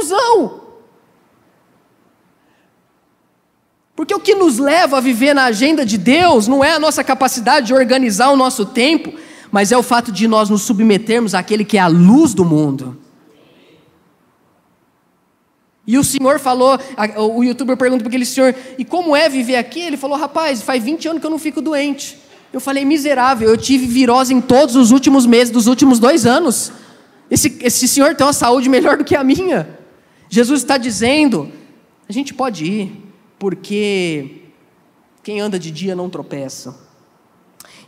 [4.01, 7.05] Porque o que nos leva a viver na agenda de Deus não é a nossa
[7.05, 9.13] capacidade de organizar o nosso tempo,
[9.53, 12.99] mas é o fato de nós nos submetermos àquele que é a luz do mundo.
[15.87, 16.79] E o senhor falou,
[17.19, 19.81] o youtuber pergunta para aquele senhor, e como é viver aqui?
[19.81, 22.17] Ele falou, rapaz, faz 20 anos que eu não fico doente.
[22.53, 26.73] Eu falei, miserável, eu tive virose em todos os últimos meses dos últimos dois anos.
[27.31, 29.80] Esse, esse senhor tem uma saúde melhor do que a minha.
[30.31, 31.51] Jesus está dizendo:
[32.09, 32.93] a gente pode ir,
[33.39, 34.45] porque
[35.25, 36.89] quem anda de dia não tropeça.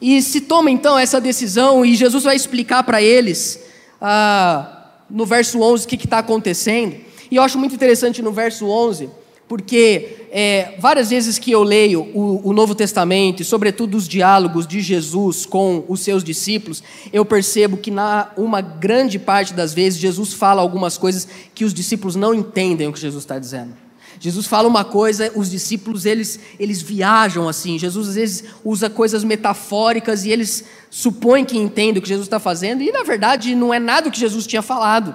[0.01, 3.63] E se toma então essa decisão, e Jesus vai explicar para eles,
[4.01, 6.97] ah, no verso 11, o que está acontecendo.
[7.31, 9.09] E eu acho muito interessante no verso 11,
[9.53, 14.67] porque é, várias vezes que eu leio o, o, Novo Testamento, e sobretudo os diálogos
[14.67, 20.01] de Jesus com os seus discípulos, eu percebo que, na uma grande parte das vezes,
[20.01, 23.75] Jesus fala algumas coisas que os discípulos não entendem o que Jesus está dizendo.
[24.19, 27.79] Jesus fala uma coisa, os discípulos eles, eles viajam assim.
[27.79, 32.41] Jesus às vezes usa coisas metafóricas e eles supõem que entendem o que Jesus está
[32.41, 35.15] fazendo, e na verdade não é nada o que Jesus tinha falado.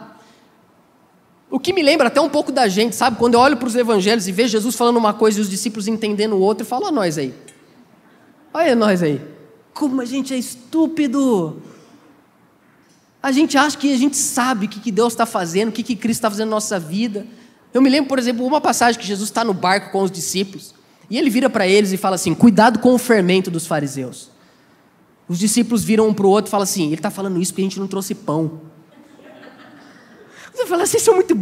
[1.50, 3.18] O que me lembra até um pouco da gente, sabe?
[3.18, 5.88] Quando eu olho para os evangelhos e vejo Jesus falando uma coisa e os discípulos
[5.88, 7.34] entendendo outra, eu falo, olha nós aí.
[8.54, 9.22] Olha nós aí.
[9.74, 11.62] Como a gente é estúpido.
[13.24, 16.20] A gente acha que a gente sabe o que Deus está fazendo, o que Cristo
[16.20, 17.26] está fazendo na nossa vida.
[17.74, 20.74] Eu me lembro, por exemplo, uma passagem que Jesus está no barco com os discípulos
[21.10, 24.30] e ele vira para eles e fala assim: Cuidado com o fermento dos fariseus.
[25.28, 27.62] Os discípulos viram um para o outro e falam assim: Ele está falando isso porque
[27.62, 28.62] a gente não trouxe pão.
[30.58, 31.38] Você fala, vocês são muito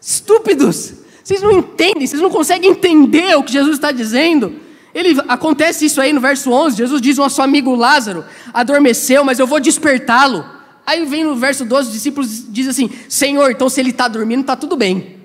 [0.00, 0.94] estúpidos.
[1.22, 4.58] Vocês não entendem, vocês não conseguem entender o que Jesus está dizendo.
[4.94, 6.76] Ele acontece isso aí no verso 11.
[6.76, 8.24] Jesus diz: Nosso amigo Lázaro
[8.54, 10.46] adormeceu, mas eu vou despertá-lo.
[10.86, 14.40] Aí vem no verso 12, os discípulos dizem assim: Senhor, então se ele está dormindo,
[14.40, 15.18] está tudo bem.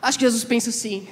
[0.00, 1.08] Acho que Jesus pensa assim.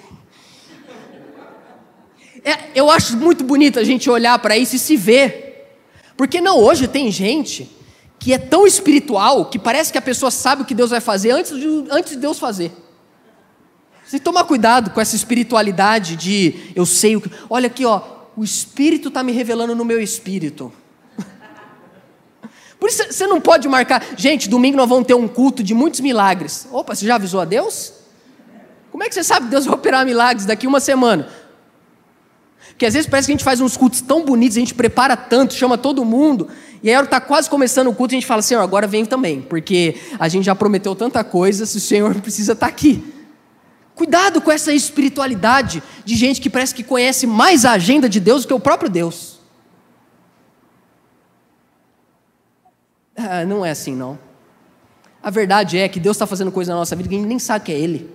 [2.45, 5.77] É, eu acho muito bonito a gente olhar para isso e se ver.
[6.17, 7.78] Porque não, hoje tem gente
[8.19, 11.31] que é tão espiritual que parece que a pessoa sabe o que Deus vai fazer
[11.31, 12.73] antes de, antes de Deus fazer.
[14.05, 17.31] Você tomar cuidado com essa espiritualidade de eu sei o que.
[17.49, 18.01] Olha aqui, ó,
[18.37, 20.73] o Espírito está me revelando no meu espírito.
[22.81, 24.03] Por isso você não pode marcar.
[24.17, 26.67] Gente, domingo nós vamos ter um culto de muitos milagres.
[26.73, 27.93] Opa, você já avisou a Deus?
[28.91, 31.29] Como é que você sabe que Deus vai operar milagres daqui uma semana?
[32.79, 35.17] Porque às vezes parece que a gente faz uns cultos tão bonitos, a gente prepara
[35.17, 36.47] tanto, chama todo mundo,
[36.81, 39.97] e aí está quase começando o culto a gente fala, Senhor, agora vem também, porque
[40.17, 43.03] a gente já prometeu tanta coisa, se o Senhor precisa estar tá aqui.
[43.97, 48.43] Cuidado com essa espiritualidade de gente que parece que conhece mais a agenda de Deus
[48.43, 49.41] do que o próprio Deus.
[53.17, 54.17] Ah, não é assim, não.
[55.21, 57.41] A verdade é que Deus está fazendo coisa na nossa vida que a gente nem
[57.41, 58.09] sabe que é Ele.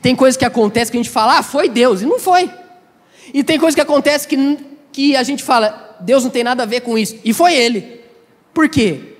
[0.00, 2.50] Tem coisas que acontecem que a gente fala, ah, foi Deus, e não foi.
[3.32, 6.66] E tem coisas que acontecem que, que a gente fala, Deus não tem nada a
[6.66, 7.16] ver com isso.
[7.24, 8.00] E foi Ele.
[8.52, 9.16] Por quê?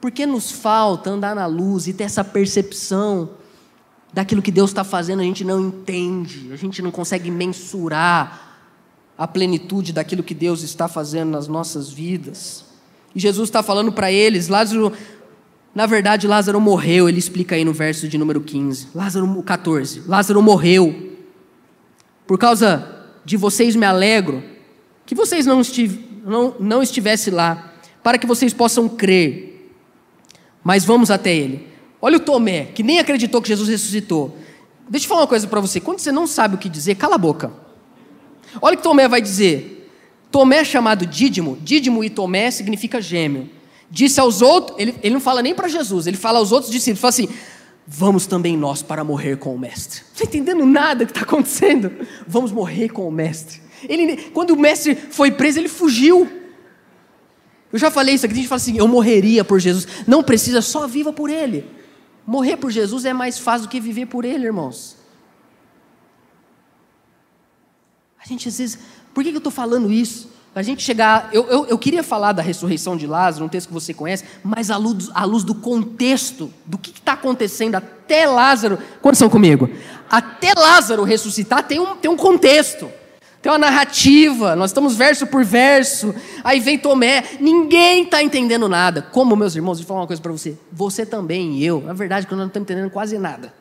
[0.00, 3.30] Porque nos falta andar na luz e ter essa percepção
[4.12, 8.58] daquilo que Deus está fazendo, a gente não entende, a gente não consegue mensurar
[9.18, 12.64] a plenitude daquilo que Deus está fazendo nas nossas vidas.
[13.14, 14.92] E Jesus está falando para eles, Lázaro,
[15.74, 20.40] na verdade, Lázaro morreu, ele explica aí no verso de número 15, Lázaro 14, Lázaro
[20.42, 21.12] morreu
[22.26, 22.95] por causa
[23.26, 24.40] de vocês me alegro,
[25.04, 29.74] que vocês não, estiv não, não estivessem lá, para que vocês possam crer.
[30.62, 31.66] Mas vamos até ele.
[32.00, 34.36] Olha o Tomé, que nem acreditou que Jesus ressuscitou.
[34.88, 37.16] Deixa eu falar uma coisa para você: quando você não sabe o que dizer, cala
[37.16, 37.52] a boca.
[38.62, 39.90] Olha o que Tomé vai dizer.
[40.30, 43.50] Tomé, chamado Dídimo, Dídimo e Tomé significa gêmeo.
[43.90, 47.00] Disse aos outros, ele, ele não fala nem para Jesus, ele fala aos outros discípulos,
[47.00, 47.28] fala assim:
[47.86, 50.00] Vamos também nós para morrer com o Mestre.
[50.00, 51.92] Não está entendendo nada que está acontecendo?
[52.26, 53.62] Vamos morrer com o Mestre.
[53.88, 56.28] Ele, quando o Mestre foi preso, ele fugiu.
[57.72, 59.86] Eu já falei isso aqui, a gente fala assim: eu morreria por Jesus.
[60.06, 61.70] Não precisa, só viva por Ele.
[62.26, 64.96] Morrer por Jesus é mais fácil do que viver por Ele, irmãos.
[68.18, 68.78] A gente às vezes,
[69.14, 70.28] por que eu estou falando isso?
[70.56, 73.66] Para a gente chegar, eu, eu, eu, queria falar da ressurreição de Lázaro, um texto
[73.68, 78.26] que você conhece, mas à luz, à luz do contexto, do que está acontecendo até
[78.26, 79.68] Lázaro, quantos são comigo?
[80.08, 82.90] Até Lázaro ressuscitar tem um, tem um contexto,
[83.42, 89.02] tem uma narrativa, nós estamos verso por verso, aí vem Tomé, ninguém está entendendo nada.
[89.02, 92.26] Como, meus irmãos, eu falar uma coisa para você, você também e eu, na verdade,
[92.26, 93.52] que nós não estamos entendendo quase nada.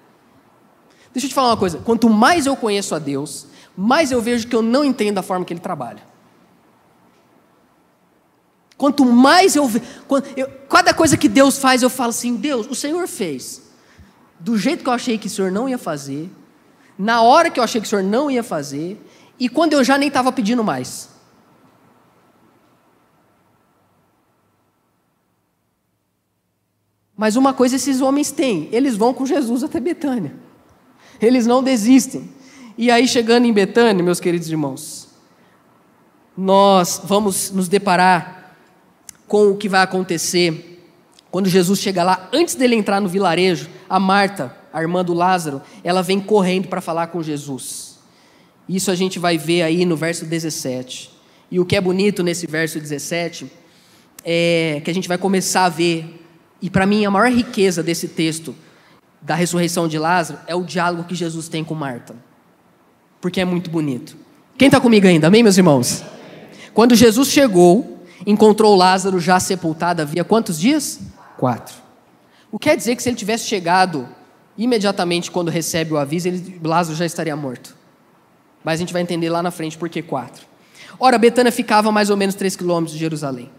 [1.11, 4.47] Deixa eu te falar uma coisa, quanto mais eu conheço a Deus, mais eu vejo
[4.47, 6.14] que eu não entendo a forma que Ele trabalha.
[8.77, 9.69] Quanto mais eu,
[10.35, 13.61] eu, Cada coisa que Deus faz, eu falo assim: Deus, o Senhor fez.
[14.39, 16.29] Do jeito que eu achei que o Senhor não ia fazer,
[16.97, 19.01] na hora que eu achei que o Senhor não ia fazer,
[19.39, 21.09] e quando eu já nem estava pedindo mais.
[27.15, 30.35] Mas uma coisa esses homens têm: eles vão com Jesus até Betânia.
[31.21, 32.29] Eles não desistem.
[32.77, 35.07] E aí, chegando em Betânia, meus queridos irmãos,
[36.35, 38.34] nós vamos nos deparar
[39.27, 40.75] com o que vai acontecer
[41.35, 45.61] quando Jesus chega lá, antes dele entrar no vilarejo, a Marta, a irmã do Lázaro,
[45.83, 47.99] ela vem correndo para falar com Jesus.
[48.69, 51.11] Isso a gente vai ver aí no verso 17.
[51.51, 53.51] E o que é bonito nesse verso 17
[54.23, 56.25] é que a gente vai começar a ver,
[56.61, 58.55] e para mim a maior riqueza desse texto
[59.21, 62.15] da ressurreição de Lázaro é o diálogo que Jesus tem com Marta.
[63.19, 64.15] Porque é muito bonito.
[64.57, 65.27] Quem está comigo ainda?
[65.27, 66.01] Amém, meus irmãos?
[66.73, 67.94] Quando Jesus chegou,
[68.25, 70.99] encontrou Lázaro já sepultado havia quantos dias?
[71.37, 71.75] Quatro.
[72.51, 74.07] O que quer dizer que se ele tivesse chegado
[74.57, 77.75] imediatamente quando recebe o aviso, ele, Lázaro já estaria morto.
[78.63, 80.45] Mas a gente vai entender lá na frente por que quatro.
[80.99, 83.51] Ora, Betânia ficava a mais ou menos três quilômetros de Jerusalém.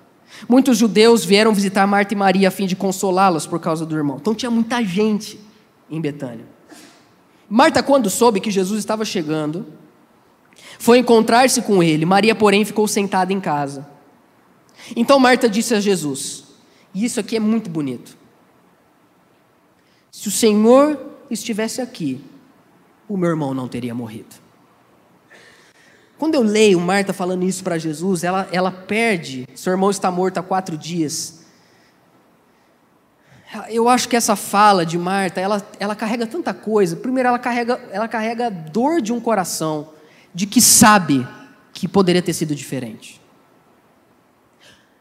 [0.49, 4.17] Muitos judeus vieram visitar Marta e Maria a fim de consolá-las por causa do irmão.
[4.21, 5.39] Então tinha muita gente
[5.91, 6.45] em Betânia.
[7.49, 9.67] Marta, quando soube que Jesus estava chegando,
[10.79, 12.05] foi encontrar-se com ele.
[12.05, 13.87] Maria, porém, ficou sentada em casa.
[14.95, 16.45] Então Marta disse a Jesus,
[16.95, 18.17] e isso aqui é muito bonito:
[20.11, 20.99] se o Senhor
[21.31, 22.21] estivesse aqui,
[23.09, 24.37] o meu irmão não teria morrido.
[26.19, 30.39] Quando eu leio Marta falando isso para Jesus, ela, ela perde, seu irmão está morto
[30.39, 31.45] há quatro dias.
[33.69, 36.97] Eu acho que essa fala de Marta, ela, ela carrega tanta coisa.
[36.97, 39.91] Primeiro, ela carrega, ela carrega a dor de um coração,
[40.35, 41.27] de que sabe
[41.73, 43.21] que poderia ter sido diferente.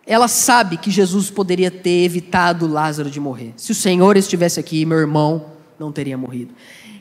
[0.06, 3.54] Ela sabe que Jesus poderia ter evitado Lázaro de morrer.
[3.58, 5.48] Se o Senhor estivesse aqui, meu irmão
[5.80, 6.54] não teria morrido.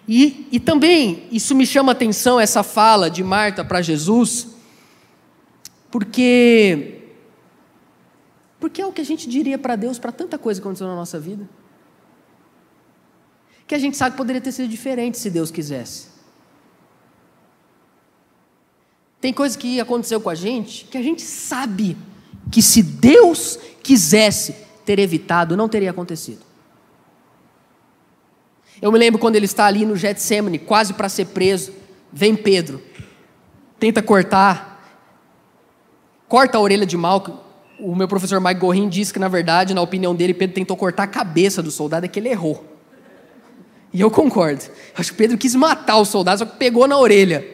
[0.09, 4.49] E, e também, isso me chama a atenção, essa fala de Marta para Jesus,
[5.91, 7.03] porque,
[8.61, 10.95] porque é o que a gente diria para Deus para tanta coisa que aconteceu na
[10.95, 11.49] nossa vida.
[13.67, 16.09] Que a gente sabe que poderia ter sido diferente se Deus quisesse.
[19.21, 21.97] Tem coisa que aconteceu com a gente que a gente sabe
[22.51, 24.55] que se Deus quisesse
[24.85, 26.43] ter evitado, não teria acontecido.
[28.81, 31.73] Eu me lembro quando ele está ali no Getsemane, quase para ser preso,
[32.13, 32.83] vem Pedro,
[33.79, 35.01] tenta cortar,
[36.29, 37.39] corta a orelha de Malco.
[37.79, 41.05] O meu professor Mike Gorin disse que, na verdade, na opinião dele, Pedro tentou cortar
[41.05, 42.65] a cabeça do soldado, é que ele errou.
[43.93, 44.65] E eu concordo.
[44.97, 47.47] Acho que Pedro quis matar o soldado, só que pegou na orelha.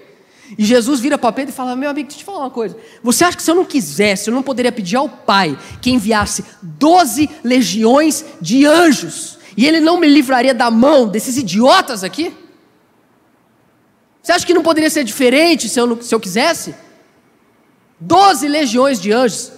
[0.58, 2.76] E Jesus vira para Pedro e fala: Meu amigo, deixa eu te falar uma coisa.
[3.02, 6.44] Você acha que se eu não quisesse, eu não poderia pedir ao Pai que enviasse
[6.62, 12.34] doze legiões de anjos e ele não me livraria da mão desses idiotas aqui?
[14.22, 16.74] Você acha que não poderia ser diferente se eu, não, se eu quisesse?
[17.98, 19.52] Doze legiões de anjos.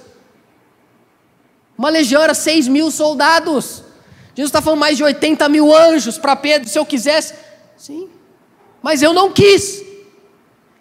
[1.77, 3.83] Uma legião era seis mil soldados.
[4.35, 6.69] Jesus está falando mais de 80 mil anjos para Pedro.
[6.69, 7.35] Se eu quisesse,
[7.77, 8.09] sim.
[8.83, 9.92] Mas eu não quis.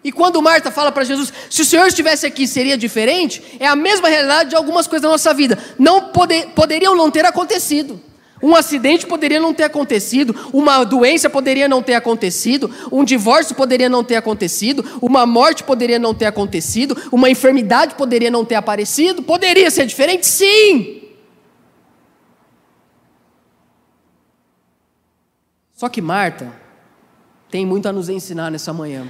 [0.04, 3.76] E quando Marta fala para Jesus, se o Senhor estivesse aqui seria diferente, é a
[3.76, 5.56] mesma realidade de algumas coisas da nossa vida.
[5.78, 8.00] Não poder, poderiam não ter acontecido.
[8.42, 13.88] Um acidente poderia não ter acontecido, uma doença poderia não ter acontecido, um divórcio poderia
[13.88, 19.22] não ter acontecido, uma morte poderia não ter acontecido, uma enfermidade poderia não ter aparecido.
[19.22, 20.26] Poderia ser diferente?
[20.26, 21.02] Sim!
[25.76, 26.52] Só que Marta
[27.48, 29.06] tem muito a nos ensinar nessa manhã.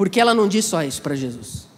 [0.00, 1.68] Porque ela não diz só isso para Jesus.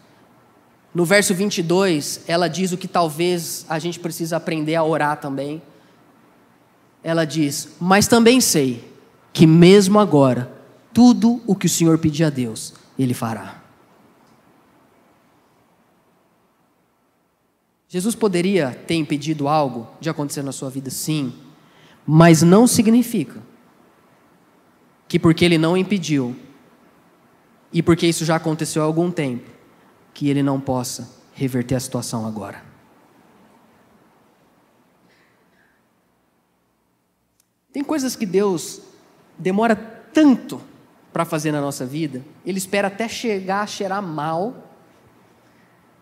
[0.94, 5.60] No verso 22, ela diz o que talvez a gente precisa aprender a orar também.
[7.02, 8.88] Ela diz: Mas também sei
[9.32, 10.52] que mesmo agora,
[10.94, 13.60] tudo o que o Senhor pedir a Deus, Ele fará.
[17.88, 21.34] Jesus poderia ter impedido algo de acontecer na sua vida, sim,
[22.06, 23.42] mas não significa
[25.08, 26.36] que porque Ele não impediu,
[27.72, 29.50] e porque isso já aconteceu há algum tempo,
[30.12, 32.62] que Ele não possa reverter a situação agora.
[37.72, 38.82] Tem coisas que Deus
[39.38, 40.60] demora tanto
[41.12, 44.68] para fazer na nossa vida, Ele espera até chegar a cheirar mal,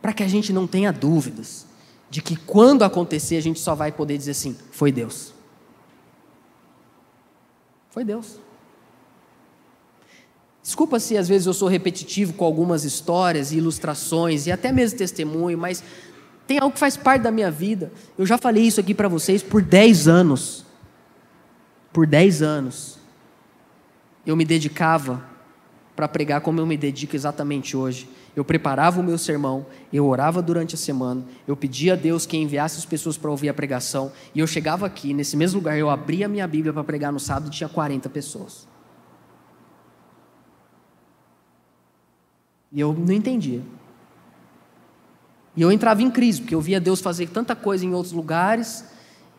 [0.03, 1.67] para que a gente não tenha dúvidas
[2.09, 5.33] de que quando acontecer a gente só vai poder dizer assim: foi Deus.
[7.91, 8.41] Foi Deus.
[10.71, 14.97] Desculpa se às vezes eu sou repetitivo com algumas histórias e ilustrações e até mesmo
[14.97, 15.83] testemunho, mas
[16.47, 17.91] tem algo que faz parte da minha vida.
[18.17, 20.65] Eu já falei isso aqui para vocês por 10 anos.
[21.93, 23.01] Por 10 anos.
[24.25, 25.25] Eu me dedicava
[25.97, 28.09] para pregar como eu me dedico exatamente hoje.
[28.37, 32.37] Eu preparava o meu sermão, eu orava durante a semana, eu pedia a Deus que
[32.37, 35.91] enviasse as pessoas para ouvir a pregação, e eu chegava aqui, nesse mesmo lugar, eu
[35.91, 38.70] abria a minha Bíblia para pregar no sábado e tinha 40 pessoas.
[42.73, 43.63] E eu não entendia.
[45.57, 48.85] E eu entrava em crise, porque eu via Deus fazer tanta coisa em outros lugares,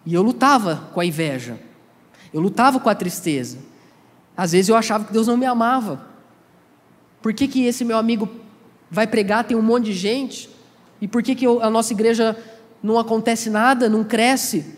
[0.06, 1.60] e eu lutava com a inveja,
[2.34, 3.60] eu lutava com a tristeza.
[4.36, 6.08] Às vezes eu achava que Deus não me amava.
[7.22, 8.30] Por que, que esse meu amigo
[8.90, 10.50] vai pregar, tem um monte de gente,
[11.00, 12.38] e por que, que eu, a nossa igreja
[12.84, 14.78] não acontece nada, não cresce?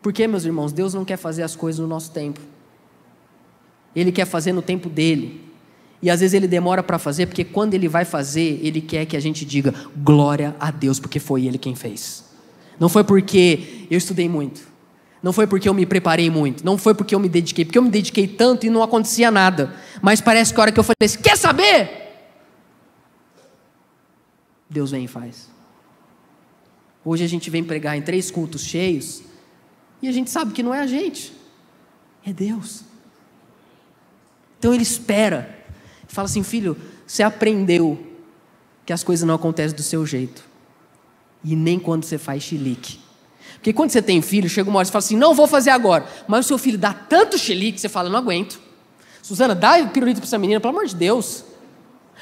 [0.00, 2.40] Porque, meus irmãos, Deus não quer fazer as coisas no nosso tempo.
[3.94, 5.45] Ele quer fazer no tempo dele.
[6.06, 9.16] E às vezes ele demora para fazer, porque quando ele vai fazer, ele quer que
[9.16, 12.24] a gente diga glória a Deus, porque foi ele quem fez.
[12.78, 14.68] Não foi porque eu estudei muito.
[15.20, 16.64] Não foi porque eu me preparei muito.
[16.64, 17.64] Não foi porque eu me dediquei.
[17.64, 19.74] Porque eu me dediquei tanto e não acontecia nada.
[20.00, 21.90] Mas parece que a hora que eu falei assim, quer saber?
[24.70, 25.50] Deus vem e faz.
[27.04, 29.22] Hoje a gente vem pregar em três cultos cheios.
[30.00, 31.32] E a gente sabe que não é a gente.
[32.24, 32.84] É Deus.
[34.56, 35.56] Então ele espera
[36.16, 36.74] Fala assim, filho,
[37.06, 37.98] você aprendeu
[38.86, 40.42] que as coisas não acontecem do seu jeito.
[41.44, 42.98] E nem quando você faz chilique.
[43.56, 46.06] Porque quando você tem filho, chega uma hora e fala assim, não vou fazer agora.
[46.26, 48.58] Mas o seu filho dá tanto chilique, você fala, não aguento.
[49.20, 51.44] Suzana, dá pirulito para essa menina, pelo amor de Deus.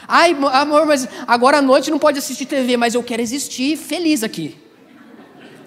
[0.09, 4.25] Ai, amor, mas agora à noite não pode assistir TV, mas eu quero existir feliz
[4.25, 4.57] aqui.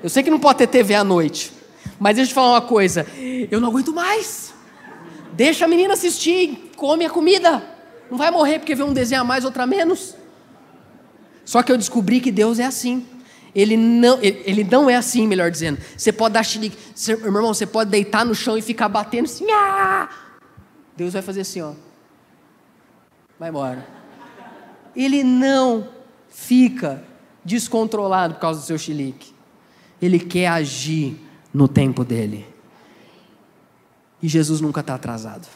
[0.03, 1.53] Eu sei que não pode ter TV à noite.
[1.97, 3.07] Mas deixa eu te falar uma coisa.
[3.49, 4.53] Eu não aguento mais.
[5.31, 7.76] Deixa a menina assistir, come a comida.
[8.09, 10.15] Não vai morrer porque vê um desenho a mais, outra a menos.
[11.45, 13.05] Só que eu descobri que Deus é assim.
[13.55, 15.79] Ele não, ele não é assim, melhor dizendo.
[15.97, 16.77] Você pode dar chilique.
[17.07, 19.47] meu irmão, você pode deitar no chão e ficar batendo assim.
[19.51, 20.09] Ah!
[20.95, 21.73] Deus vai fazer assim, ó.
[23.39, 23.87] Vai embora.
[24.95, 25.89] Ele não
[26.29, 27.03] fica
[27.43, 29.33] descontrolado por causa do seu chilique.
[30.01, 31.19] Ele quer agir
[31.53, 32.45] no tempo dele.
[34.21, 35.47] E Jesus nunca está atrasado.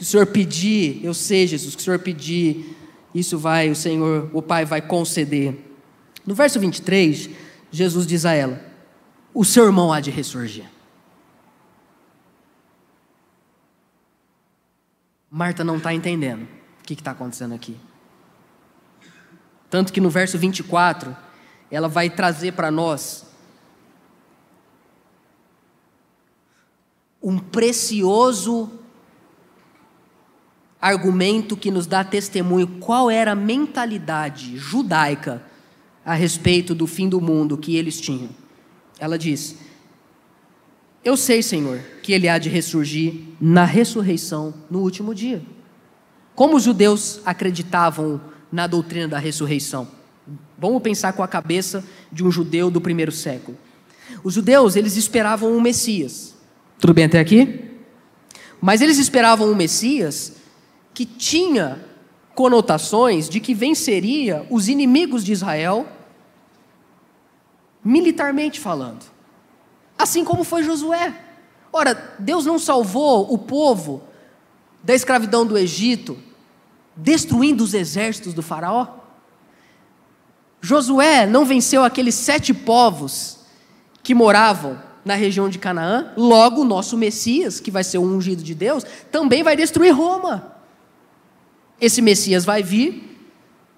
[0.00, 2.74] Que o Senhor pedir, eu sei, Jesus, que o Senhor pedir,
[3.14, 5.54] isso vai, o Senhor, o Pai vai conceder.
[6.24, 7.28] No verso 23,
[7.70, 8.64] Jesus diz a ela:
[9.34, 10.64] O seu irmão há de ressurgir.
[15.30, 17.76] Marta não está entendendo o que está acontecendo aqui.
[19.68, 21.14] Tanto que no verso 24,
[21.70, 23.26] ela vai trazer para nós
[27.22, 28.79] um precioso
[30.80, 35.42] argumento que nos dá testemunho qual era a mentalidade judaica
[36.04, 38.30] a respeito do fim do mundo que eles tinham.
[38.98, 39.56] Ela diz:
[41.04, 45.42] Eu sei, Senhor, que ele há de ressurgir na ressurreição no último dia.
[46.34, 48.20] Como os judeus acreditavam
[48.50, 49.86] na doutrina da ressurreição?
[50.56, 53.56] Vamos pensar com a cabeça de um judeu do primeiro século.
[54.24, 56.34] Os judeus, eles esperavam um Messias.
[56.78, 57.64] Tudo bem até aqui?
[58.60, 60.39] Mas eles esperavam um Messias
[61.00, 61.82] que tinha
[62.34, 65.88] conotações de que venceria os inimigos de Israel,
[67.82, 69.06] militarmente falando.
[69.96, 71.18] Assim como foi Josué.
[71.72, 74.02] Ora, Deus não salvou o povo
[74.84, 76.18] da escravidão do Egito,
[76.94, 78.86] destruindo os exércitos do Faraó?
[80.60, 83.38] Josué não venceu aqueles sete povos
[84.02, 88.42] que moravam na região de Canaã, logo o nosso Messias, que vai ser o ungido
[88.42, 90.59] de Deus, também vai destruir Roma.
[91.80, 93.18] Esse Messias vai vir,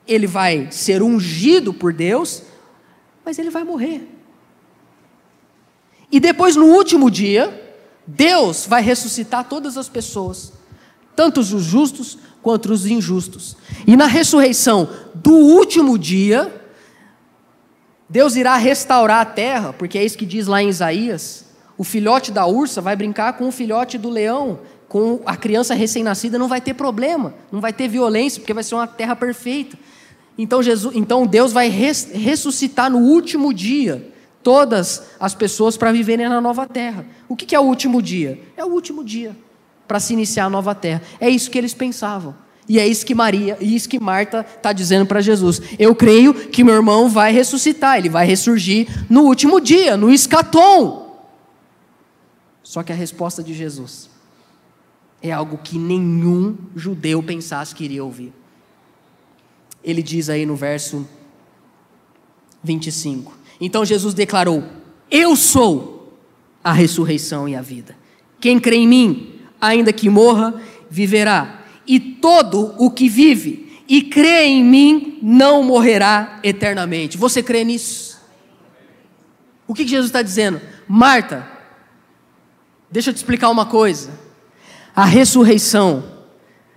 [0.06, 2.42] ele vai ser ungido por Deus,
[3.24, 4.08] mas ele vai morrer.
[6.10, 7.76] E depois, no último dia,
[8.06, 10.52] Deus vai ressuscitar todas as pessoas,
[11.14, 13.56] tanto os justos quanto os injustos.
[13.86, 16.60] E na ressurreição do último dia,
[18.08, 21.46] Deus irá restaurar a terra, porque é isso que diz lá em Isaías.
[21.78, 24.60] O filhote da ursa vai brincar com o filhote do leão,
[24.92, 28.74] com a criança recém-nascida não vai ter problema, não vai ter violência, porque vai ser
[28.74, 29.74] uma terra perfeita.
[30.36, 34.06] Então, Jesus, então Deus vai res, ressuscitar no último dia
[34.42, 37.06] todas as pessoas para viverem na nova terra.
[37.26, 38.38] O que é o último dia?
[38.54, 39.34] É o último dia
[39.88, 41.00] para se iniciar a nova terra.
[41.18, 42.36] É isso que eles pensavam.
[42.68, 45.62] E é isso que Maria, isso que Marta está dizendo para Jesus.
[45.78, 51.16] Eu creio que meu irmão vai ressuscitar, ele vai ressurgir no último dia, no escatom.
[52.62, 54.11] Só que a resposta de Jesus
[55.22, 58.32] é algo que nenhum judeu pensasse que iria ouvir.
[59.84, 61.06] Ele diz aí no verso
[62.62, 64.64] 25: Então Jesus declarou:
[65.10, 66.18] Eu sou
[66.62, 67.96] a ressurreição e a vida.
[68.40, 70.60] Quem crê em mim, ainda que morra,
[70.90, 71.64] viverá.
[71.86, 77.18] E todo o que vive e crê em mim não morrerá eternamente.
[77.18, 78.20] Você crê nisso?
[79.66, 80.60] O que Jesus está dizendo?
[80.88, 81.48] Marta,
[82.90, 84.21] deixa eu te explicar uma coisa.
[84.94, 86.04] A ressurreição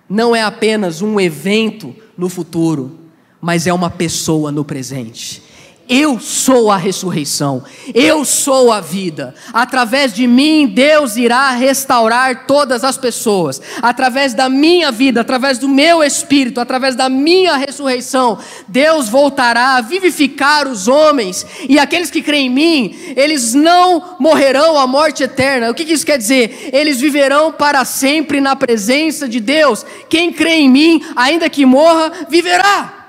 [0.09, 2.99] não é apenas um evento no futuro,
[3.41, 5.43] mas é uma pessoa no presente.
[5.87, 7.63] Eu sou a ressurreição,
[7.93, 9.35] eu sou a vida.
[9.53, 13.61] Através de mim, Deus irá restaurar todas as pessoas.
[13.83, 19.81] Através da minha vida, através do meu espírito, através da minha ressurreição, Deus voltará a
[19.81, 21.45] vivificar os homens.
[21.69, 25.69] E aqueles que creem em mim, eles não morrerão a morte eterna.
[25.69, 26.71] O que isso quer dizer?
[26.73, 29.85] Eles viverão para sempre na presença de Deus.
[30.09, 33.04] Quem crê em mim, ainda que morra, viverá.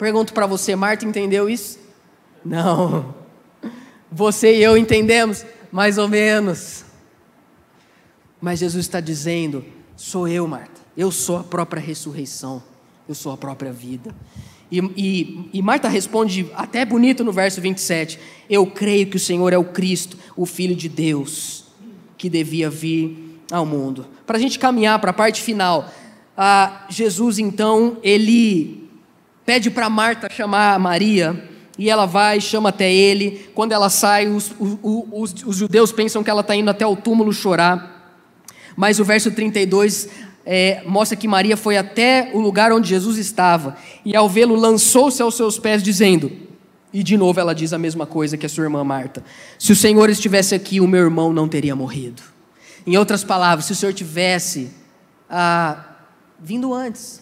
[0.00, 1.78] Pergunto para você, Marta entendeu isso?
[2.42, 3.14] Não.
[4.10, 6.86] Você e eu entendemos, mais ou menos.
[8.40, 9.62] Mas Jesus está dizendo:
[9.94, 10.80] sou eu, Marta.
[10.96, 12.62] Eu sou a própria ressurreição.
[13.06, 14.16] Eu sou a própria vida.
[14.72, 18.18] E, e, e, Marta responde até bonito no verso 27.
[18.48, 21.66] Eu creio que o Senhor é o Cristo, o Filho de Deus,
[22.16, 24.06] que devia vir ao mundo.
[24.26, 25.92] Para a gente caminhar para a parte final,
[26.34, 28.79] ah, Jesus então, ele
[29.50, 31.42] pede para Marta chamar Maria,
[31.76, 33.50] e ela vai, chama até ele.
[33.52, 37.32] Quando ela sai, os, os, os judeus pensam que ela está indo até o túmulo
[37.32, 38.14] chorar.
[38.76, 40.08] Mas o verso 32
[40.46, 45.20] é, mostra que Maria foi até o lugar onde Jesus estava, e ao vê-lo, lançou-se
[45.20, 46.30] aos seus pés, dizendo:
[46.92, 49.24] e de novo ela diz a mesma coisa que a sua irmã Marta:
[49.58, 52.22] Se o Senhor estivesse aqui, o meu irmão não teria morrido.
[52.86, 54.70] Em outras palavras, se o Senhor tivesse
[55.28, 55.86] ah,
[56.38, 57.19] vindo antes,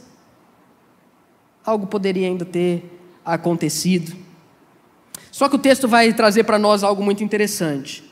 [1.69, 2.83] algo poderia ainda ter
[3.25, 4.16] acontecido.
[5.31, 8.03] Só que o texto vai trazer para nós algo muito interessante.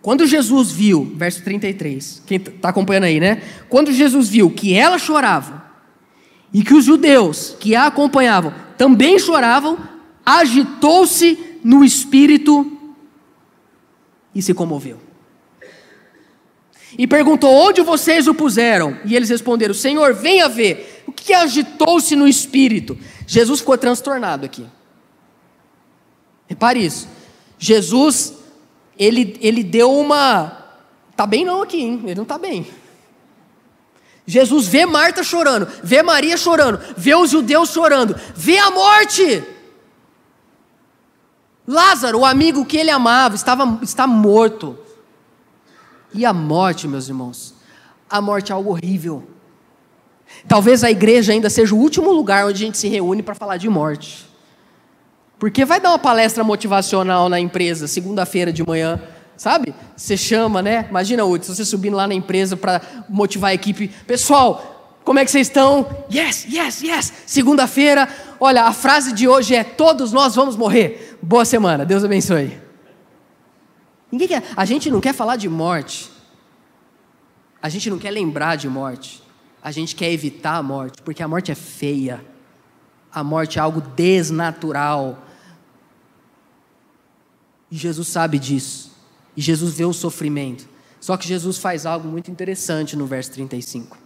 [0.00, 3.42] Quando Jesus viu, verso 33, quem está acompanhando aí, né?
[3.68, 5.64] Quando Jesus viu que ela chorava
[6.52, 9.78] e que os judeus que a acompanhavam também choravam,
[10.24, 12.72] agitou-se no espírito
[14.34, 15.00] e se comoveu.
[16.96, 18.96] E perguntou: Onde vocês o puseram?
[19.04, 20.95] E eles responderam: Senhor, venha ver
[21.26, 22.96] que agitou-se no espírito?
[23.26, 24.64] Jesus ficou transtornado aqui.
[26.46, 27.08] Repare isso.
[27.58, 28.34] Jesus,
[28.96, 30.64] ele, ele deu uma.
[31.16, 32.00] Tá bem não aqui, hein?
[32.04, 32.64] Ele não está bem.
[34.24, 39.44] Jesus vê Marta chorando, vê Maria chorando, vê os judeus chorando, vê a morte.
[41.66, 44.78] Lázaro, o amigo que ele amava, estava, está morto.
[46.14, 47.54] E a morte, meus irmãos?
[48.08, 49.35] A morte é algo horrível.
[50.48, 53.56] Talvez a igreja ainda seja o último lugar onde a gente se reúne para falar
[53.56, 54.26] de morte.
[55.38, 59.00] Porque vai dar uma palestra motivacional na empresa, segunda-feira de manhã,
[59.36, 59.74] sabe?
[59.96, 60.86] Você chama, né?
[60.88, 63.88] Imagina, Hudson, você subindo lá na empresa para motivar a equipe.
[64.06, 65.86] Pessoal, como é que vocês estão?
[66.12, 67.12] Yes, yes, yes.
[67.26, 68.08] Segunda-feira,
[68.40, 71.18] olha, a frase de hoje é: Todos nós vamos morrer.
[71.20, 72.58] Boa semana, Deus abençoe.
[74.10, 76.10] Ninguém quer, a gente não quer falar de morte.
[77.60, 79.25] A gente não quer lembrar de morte
[79.66, 82.24] a gente quer evitar a morte, porque a morte é feia.
[83.12, 85.26] A morte é algo desnatural.
[87.68, 88.92] E Jesus sabe disso.
[89.36, 90.68] E Jesus vê o sofrimento.
[91.00, 93.98] Só que Jesus faz algo muito interessante no verso 35.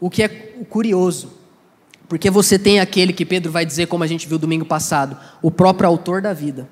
[0.00, 0.28] O que é
[0.70, 1.34] curioso,
[2.08, 5.50] porque você tem aquele que Pedro vai dizer, como a gente viu domingo passado, o
[5.50, 6.66] próprio autor da vida.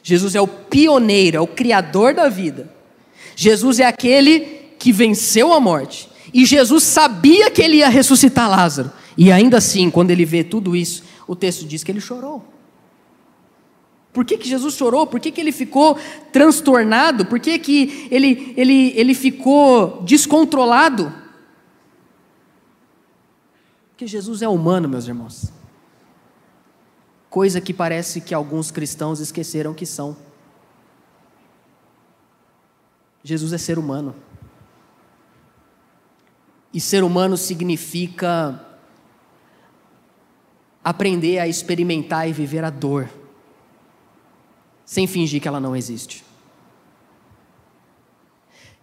[0.00, 2.72] Jesus é o pioneiro, é o criador da vida.
[3.34, 6.10] Jesus é aquele que venceu a morte.
[6.34, 8.90] E Jesus sabia que ele ia ressuscitar Lázaro.
[9.16, 12.44] E ainda assim, quando ele vê tudo isso, o texto diz que ele chorou.
[14.12, 15.06] Por que, que Jesus chorou?
[15.06, 15.96] Por que, que ele ficou
[16.32, 17.24] transtornado?
[17.26, 21.14] Por que, que ele, ele, ele ficou descontrolado?
[23.90, 25.52] Porque Jesus é humano, meus irmãos.
[27.30, 30.16] Coisa que parece que alguns cristãos esqueceram que são.
[33.22, 34.12] Jesus é ser humano.
[36.72, 38.60] E ser humano significa
[40.82, 43.08] aprender a experimentar e viver a dor,
[44.84, 46.24] sem fingir que ela não existe.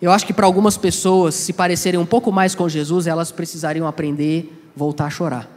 [0.02, 3.86] Eu acho que para algumas pessoas, se parecerem um pouco mais com Jesus, elas precisariam
[3.86, 5.50] aprender a voltar a chorar.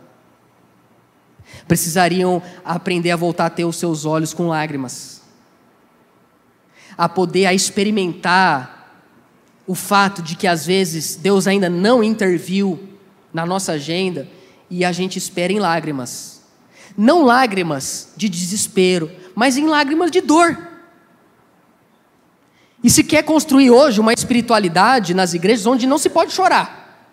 [1.68, 5.22] Precisariam aprender a voltar a ter os seus olhos com lágrimas.
[6.98, 8.81] A poder a experimentar
[9.72, 12.78] o fato de que às vezes Deus ainda não interviu
[13.32, 14.28] na nossa agenda
[14.68, 16.42] e a gente espera em lágrimas.
[16.94, 20.58] Não lágrimas de desespero, mas em lágrimas de dor.
[22.84, 27.08] E se quer construir hoje uma espiritualidade nas igrejas onde não se pode chorar,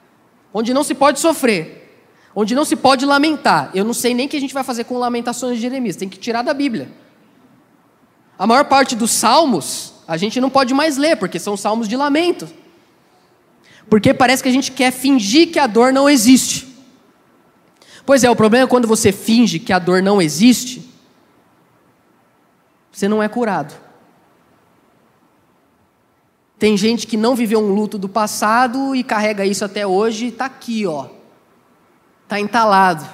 [0.54, 1.98] onde não se pode sofrer,
[2.36, 3.72] onde não se pode lamentar.
[3.74, 6.10] Eu não sei nem o que a gente vai fazer com lamentações de Jeremias, tem
[6.10, 6.92] que tirar da Bíblia.
[8.38, 11.96] A maior parte dos salmos a gente não pode mais ler, porque são salmos de
[11.96, 12.50] lamento.
[13.88, 16.68] Porque parece que a gente quer fingir que a dor não existe.
[18.08, 20.90] Pois é, o problema é quando você finge que a dor não existe,
[22.92, 23.72] você não é curado.
[26.58, 30.46] Tem gente que não viveu um luto do passado e carrega isso até hoje está
[30.46, 31.08] aqui, ó.
[32.24, 33.08] Está entalado.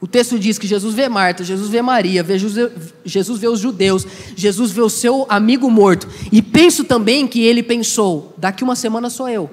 [0.00, 2.24] O texto diz que Jesus vê Marta, Jesus vê Maria,
[3.04, 6.06] Jesus vê os judeus, Jesus vê o seu amigo morto.
[6.30, 9.50] E penso também que ele pensou: daqui uma semana sou eu.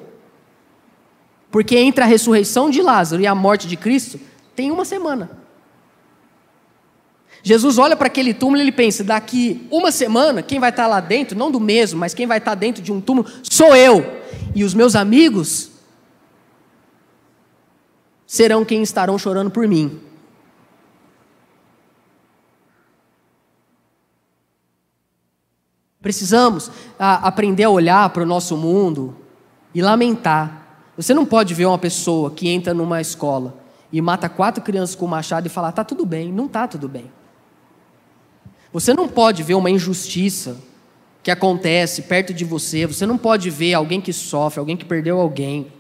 [1.49, 4.19] Porque entre a ressurreição de Lázaro e a morte de Cristo,
[4.55, 5.31] tem uma semana.
[7.41, 10.99] Jesus olha para aquele túmulo e ele pensa: daqui uma semana, quem vai estar lá
[10.99, 14.21] dentro, não do mesmo, mas quem vai estar dentro de um túmulo, sou eu.
[14.53, 15.71] E os meus amigos
[18.27, 19.99] serão quem estarão chorando por mim.
[26.05, 29.15] Precisamos a, aprender a olhar para o nosso mundo
[29.73, 30.91] e lamentar.
[30.95, 33.57] Você não pode ver uma pessoa que entra numa escola
[33.91, 36.31] e mata quatro crianças com machado e falar, está tudo bem.
[36.31, 37.11] Não está tudo bem.
[38.71, 40.57] Você não pode ver uma injustiça
[41.23, 42.85] que acontece perto de você.
[42.85, 45.73] Você não pode ver alguém que sofre, alguém que perdeu alguém.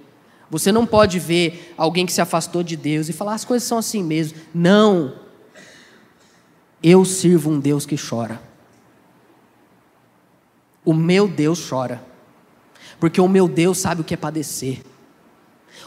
[0.49, 3.77] Você não pode ver alguém que se afastou de Deus e falar, as coisas são
[3.77, 4.39] assim mesmo.
[4.51, 5.13] Não.
[6.81, 8.54] Eu sirvo um Deus que chora.
[10.85, 12.01] O meu Deus chora,
[12.99, 14.81] porque o meu Deus sabe o que é padecer,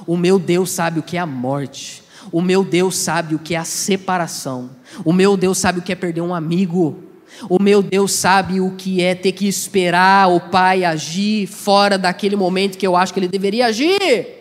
[0.06, 3.54] o meu Deus sabe o que é a morte, o meu Deus sabe o que
[3.54, 4.70] é a separação,
[5.04, 7.04] o meu Deus sabe o que é perder um amigo,
[7.48, 12.34] o meu Deus sabe o que é ter que esperar o Pai agir fora daquele
[12.34, 14.36] momento que eu acho que ele deveria agir.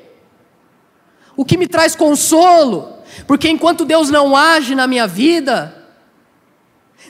[1.35, 2.91] O que me traz consolo,
[3.27, 5.77] porque enquanto Deus não age na minha vida,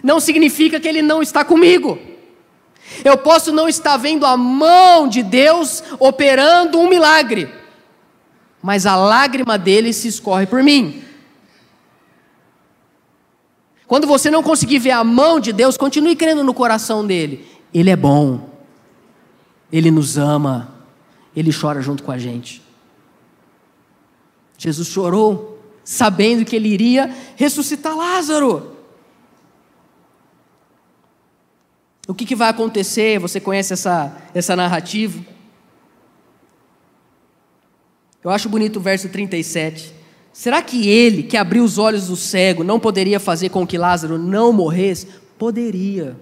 [0.03, 1.97] não significa que Ele não está comigo.
[3.03, 7.53] Eu posso não estar vendo a mão de Deus operando um milagre,
[8.61, 11.03] mas a lágrima dele se escorre por mim.
[13.87, 17.47] Quando você não conseguir ver a mão de Deus, continue crendo no coração dele.
[17.73, 18.49] Ele é bom,
[19.71, 20.73] ele nos ama,
[21.35, 22.61] ele chora junto com a gente.
[24.57, 28.76] Jesus chorou, sabendo que ele iria ressuscitar Lázaro.
[32.07, 33.19] O que, que vai acontecer?
[33.19, 35.19] Você conhece essa, essa narrativa?
[38.23, 39.93] Eu acho bonito o verso 37.
[40.31, 44.17] Será que ele, que abriu os olhos do cego, não poderia fazer com que Lázaro
[44.17, 45.07] não morresse?
[45.37, 46.15] Poderia.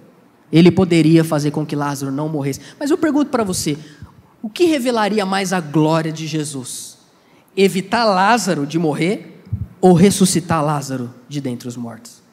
[0.50, 2.60] Ele poderia fazer com que Lázaro não morresse.
[2.80, 3.76] Mas eu pergunto para você:
[4.42, 6.98] o que revelaria mais a glória de Jesus?
[7.56, 9.42] Evitar Lázaro de morrer
[9.80, 12.25] ou ressuscitar Lázaro de dentre os mortos?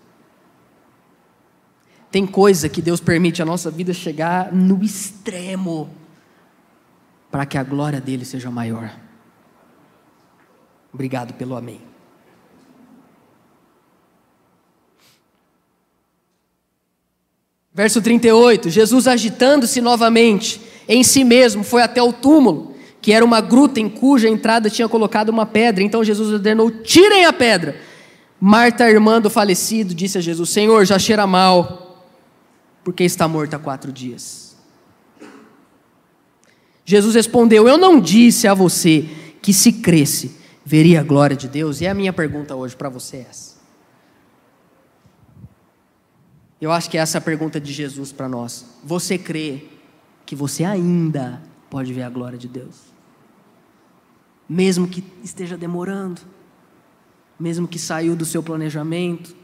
[2.13, 5.89] Tem coisa que Deus permite a nossa vida chegar no extremo
[7.31, 8.93] para que a glória dele seja maior.
[10.93, 11.81] Obrigado pelo amém.
[17.73, 23.41] Verso 38: Jesus agitando-se novamente em si mesmo, foi até o túmulo, que era uma
[23.41, 25.83] gruta em cuja entrada tinha colocado uma pedra.
[25.83, 27.75] Então Jesus ordenou: tirem a pedra.
[28.39, 31.83] Marta, irmã do falecido, disse a Jesus: Senhor, já cheira mal
[32.83, 34.55] porque está morto há quatro dias.
[36.85, 39.09] Jesus respondeu: Eu não disse a você
[39.41, 41.81] que se cresce, veria a glória de Deus?
[41.81, 43.53] E a minha pergunta hoje para você é essa.
[46.59, 48.65] Eu acho que essa é a pergunta de Jesus para nós.
[48.83, 49.65] Você crê
[50.25, 52.93] que você ainda pode ver a glória de Deus?
[54.47, 56.21] Mesmo que esteja demorando,
[57.37, 59.35] mesmo que saiu do seu planejamento.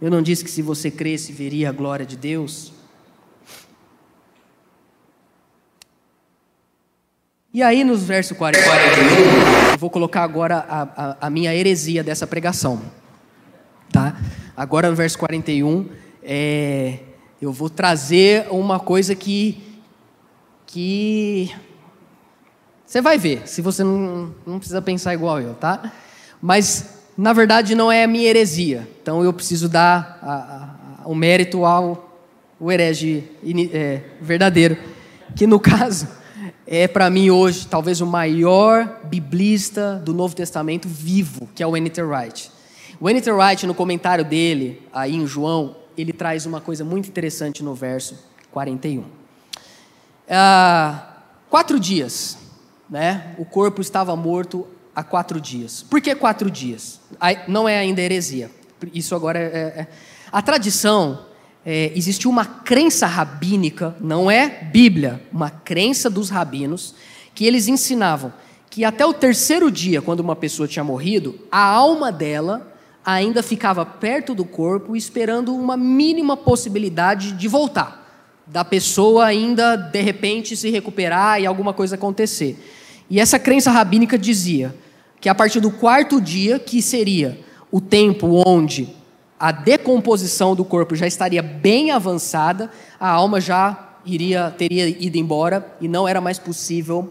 [0.00, 2.72] Eu não disse que se você cresce veria a glória de Deus.
[7.52, 12.26] E aí, nos versos 41, eu vou colocar agora a, a, a, minha heresia dessa
[12.26, 12.82] pregação.
[13.92, 14.16] Tá?
[14.56, 15.88] Agora, no verso 41,
[16.20, 16.98] é,
[17.40, 19.80] eu vou trazer uma coisa que.
[20.66, 21.54] que
[22.84, 25.92] você vai ver, se você não, não precisa pensar igual eu, tá?
[26.42, 28.88] Mas, na verdade, não é a minha heresia.
[29.02, 32.12] Então, eu preciso dar a, o mérito ao
[32.58, 33.24] o herege
[33.72, 34.76] é, verdadeiro.
[35.36, 36.08] Que, no caso
[36.66, 41.76] é para mim hoje talvez o maior biblista do Novo Testamento vivo, que é o
[41.76, 42.02] N.T.
[42.02, 42.50] Wright.
[43.00, 43.30] O N.T.
[43.30, 48.18] Wright, no comentário dele, aí em João, ele traz uma coisa muito interessante no verso
[48.50, 49.04] 41.
[50.28, 51.18] Ah,
[51.50, 52.38] quatro dias,
[52.88, 53.34] né?
[53.36, 55.82] O corpo estava morto há quatro dias.
[55.82, 57.00] Por que quatro dias?
[57.48, 58.50] Não é ainda heresia.
[58.92, 59.86] Isso agora é, é
[60.30, 61.26] a tradição
[61.64, 66.94] é, existiu uma crença rabínica, não é Bíblia, uma crença dos rabinos,
[67.34, 68.32] que eles ensinavam
[68.68, 72.74] que até o terceiro dia, quando uma pessoa tinha morrido, a alma dela
[73.04, 78.04] ainda ficava perto do corpo, esperando uma mínima possibilidade de voltar,
[78.46, 82.58] da pessoa ainda de repente se recuperar e alguma coisa acontecer.
[83.08, 84.74] E essa crença rabínica dizia
[85.24, 87.40] que a partir do quarto dia, que seria
[87.72, 88.94] o tempo onde
[89.40, 92.70] a decomposição do corpo já estaria bem avançada,
[93.00, 97.10] a alma já iria teria ido embora e não era mais possível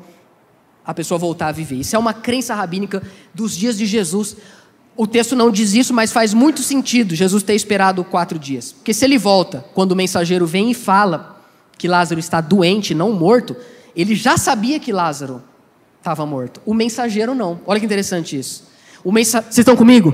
[0.86, 1.78] a pessoa voltar a viver.
[1.78, 3.02] Isso é uma crença rabínica
[3.34, 4.38] dos dias de Jesus.
[4.96, 8.74] O texto não diz isso, mas faz muito sentido Jesus ter esperado quatro dias.
[8.74, 11.44] Porque se ele volta, quando o mensageiro vem e fala
[11.80, 13.56] que Lázaro está doente, não morto,
[13.96, 15.42] ele já sabia que Lázaro
[16.04, 16.62] estava morto.
[16.66, 17.62] O mensageiro não.
[17.66, 18.68] Olha que interessante isso.
[19.04, 19.42] O mensa...
[19.42, 20.14] Vocês estão comigo?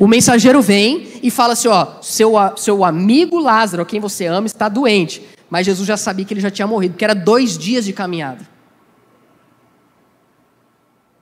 [0.00, 4.68] O mensageiro vem e fala assim: ó, seu, seu amigo Lázaro, quem você ama, está
[4.68, 5.22] doente.
[5.50, 8.48] Mas Jesus já sabia que ele já tinha morrido, porque era dois dias de caminhada.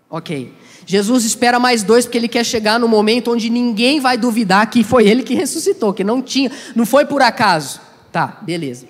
[0.09, 0.55] Ok.
[0.87, 4.85] Jesus espera mais dois porque ele quer chegar no momento onde ninguém vai duvidar que
[4.85, 7.81] foi ele que ressuscitou, que não tinha, não foi por acaso.
[8.13, 8.87] Tá, beleza.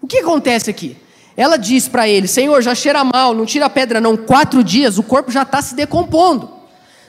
[0.00, 0.96] O que acontece aqui?
[1.36, 4.16] Ela diz para ele: Senhor, já cheira mal, não tira a pedra, não.
[4.16, 6.50] Quatro dias, o corpo já está se decompondo.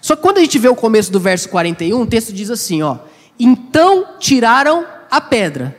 [0.01, 2.81] Só que quando a gente vê o começo do verso 41, o texto diz assim,
[2.81, 2.99] ó:
[3.39, 5.75] "Então tiraram a pedra".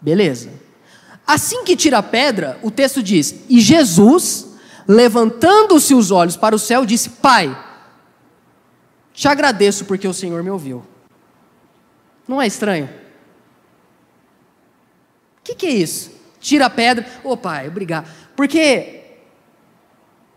[0.00, 0.50] Beleza.
[1.26, 4.48] Assim que tira a pedra, o texto diz: "E Jesus,
[4.86, 7.56] levantando-se os olhos para o céu, disse: Pai,
[9.12, 10.84] te agradeço porque o Senhor me ouviu".
[12.26, 12.88] Não é estranho?
[15.38, 16.10] O que, que, é isso?
[16.44, 18.06] Tira a pedra, ô oh, pai, obrigado.
[18.36, 19.00] Porque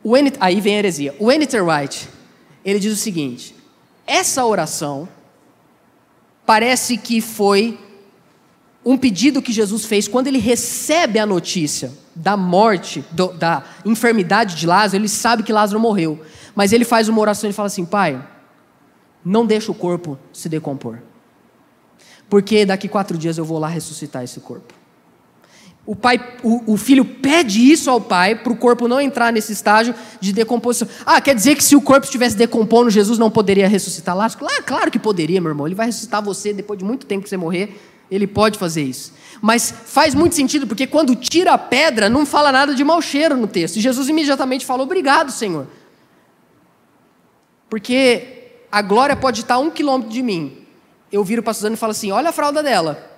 [0.01, 0.31] o N...
[0.39, 1.13] aí vem a heresia.
[1.19, 1.59] O N.T.
[1.59, 2.07] Wright,
[2.63, 3.53] ele diz o seguinte:
[4.05, 5.09] essa oração
[6.45, 7.77] parece que foi
[8.85, 14.55] um pedido que Jesus fez quando ele recebe a notícia da morte, do, da enfermidade
[14.55, 16.23] de Lázaro, ele sabe que Lázaro morreu.
[16.55, 18.25] Mas ele faz uma oração e fala assim: Pai,
[19.25, 20.99] não deixa o corpo se decompor.
[22.29, 24.76] Porque daqui quatro dias eu vou lá ressuscitar esse corpo.
[25.87, 29.53] O, pai, o, o filho pede isso ao pai para o corpo não entrar nesse
[29.53, 30.85] estágio de decomposição.
[31.05, 34.41] Ah, quer dizer que se o corpo estivesse decompondo, Jesus não poderia ressuscitar Lázaro?
[34.41, 35.65] Claro, claro que poderia, meu irmão.
[35.65, 37.79] Ele vai ressuscitar você depois de muito tempo que você morrer.
[38.11, 39.13] Ele pode fazer isso.
[39.41, 43.37] Mas faz muito sentido, porque quando tira a pedra, não fala nada de mau cheiro
[43.37, 43.77] no texto.
[43.77, 45.67] E Jesus imediatamente fala: Obrigado, Senhor.
[47.69, 50.65] Porque a glória pode estar um quilômetro de mim.
[51.09, 53.09] Eu viro para Suzana e falo assim: Olha a fralda dela.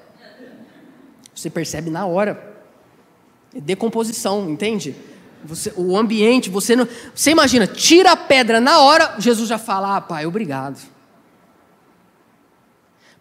[1.34, 2.59] Você percebe na hora.
[3.54, 4.96] Decomposição, entende?
[5.44, 6.88] Você, o ambiente, você não.
[7.16, 10.80] Você imagina, tira a pedra na hora, Jesus já fala, ah, pai, obrigado.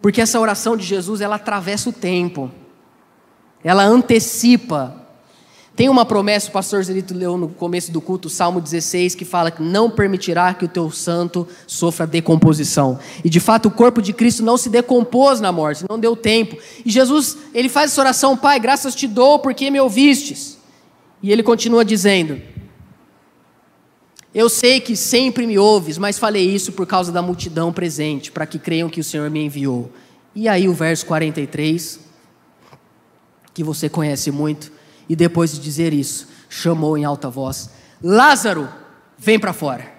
[0.01, 2.51] Porque essa oração de Jesus, ela atravessa o tempo,
[3.65, 5.08] ela antecipa
[5.79, 9.49] tem uma promessa, o pastor Zerito leu no começo do culto, Salmo 16, que fala
[9.49, 12.99] que não permitirá que o teu santo sofra decomposição.
[13.25, 16.57] E de fato o corpo de Cristo não se decompôs na morte, não deu tempo.
[16.85, 20.59] E Jesus, ele faz essa oração, Pai, graças te dou porque me ouvistes.
[21.23, 22.43] E ele continua dizendo:
[24.35, 28.47] Eu sei que sempre me ouves, mas falei isso por causa da multidão presente, para
[28.47, 29.93] que creiam que o Senhor me enviou.
[30.35, 32.01] E aí o verso 43,
[33.55, 34.77] que você conhece muito,
[35.09, 37.71] e depois de dizer isso, chamou em alta voz:
[38.03, 38.69] Lázaro,
[39.17, 39.99] vem para fora.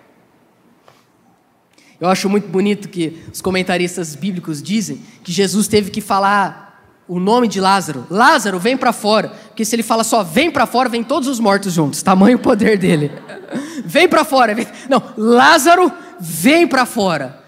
[2.00, 6.70] Eu acho muito bonito que os comentaristas bíblicos dizem que Jesus teve que falar
[7.10, 8.06] o nome de Lázaro.
[8.10, 9.30] Lázaro, vem para fora.
[9.30, 12.02] Porque se ele fala só vem para fora, vem todos os mortos juntos.
[12.02, 13.12] Tamanho poder dele.
[13.84, 14.56] vem para fora.
[14.56, 14.68] Vem.
[14.88, 17.44] Não, Lázaro, vem para fora.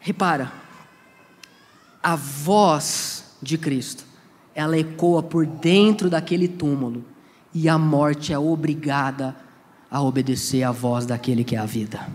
[0.00, 0.52] Repara,
[2.02, 4.04] a voz de Cristo,
[4.54, 7.04] ela ecoa por dentro daquele túmulo
[7.54, 9.34] e a morte é obrigada
[9.90, 12.06] a obedecer à voz daquele que é a vida.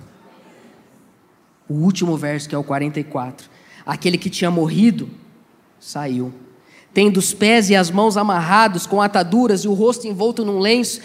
[1.68, 3.50] O último verso, que é o 44.
[3.86, 5.10] Aquele que tinha morrido
[5.80, 6.34] saiu,
[6.94, 11.02] tendo os pés e as mãos amarrados com ataduras e o rosto envolto num lenço.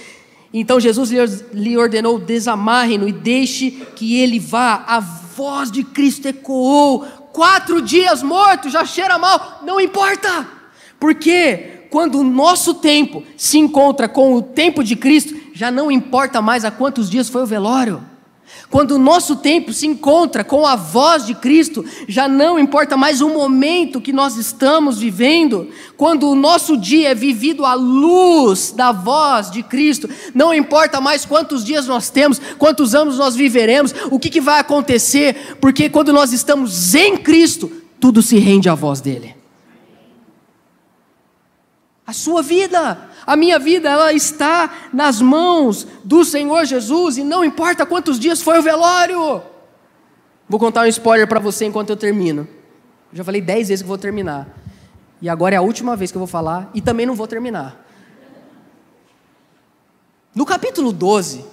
[0.52, 1.10] Então Jesus
[1.52, 4.84] lhe ordenou: desamarre-no e deixe que ele vá.
[4.86, 7.06] A voz de Cristo ecoou.
[7.32, 10.48] Quatro dias morto, já cheira mal, não importa,
[11.00, 16.40] porque quando o nosso tempo se encontra com o tempo de Cristo, já não importa
[16.40, 18.00] mais a quantos dias foi o velório.
[18.68, 23.20] Quando o nosso tempo se encontra com a voz de Cristo, já não importa mais
[23.20, 25.68] o momento que nós estamos vivendo.
[25.96, 31.24] Quando o nosso dia é vivido à luz da voz de Cristo, não importa mais
[31.24, 36.12] quantos dias nós temos, quantos anos nós viveremos, o que, que vai acontecer, porque quando
[36.12, 39.39] nós estamos em Cristo, tudo se rende à voz dEle.
[42.10, 47.44] A sua vida, a minha vida, ela está nas mãos do Senhor Jesus e não
[47.44, 49.40] importa quantos dias foi o velório.
[50.48, 52.48] Vou contar um spoiler para você enquanto eu termino.
[53.12, 54.48] Já falei dez vezes que vou terminar.
[55.22, 57.80] E agora é a última vez que eu vou falar e também não vou terminar.
[60.34, 61.44] No capítulo 12,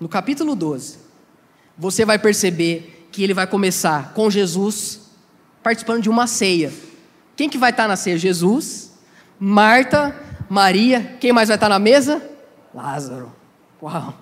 [0.00, 0.96] no capítulo 12,
[1.76, 5.10] você vai perceber que ele vai começar com Jesus
[5.62, 6.72] participando de uma ceia.
[7.36, 8.16] Quem que vai estar na ceia?
[8.16, 8.95] Jesus
[9.38, 10.14] Marta,
[10.48, 12.22] Maria, quem mais vai estar na mesa?
[12.74, 13.32] Lázaro.
[13.82, 14.14] Uau!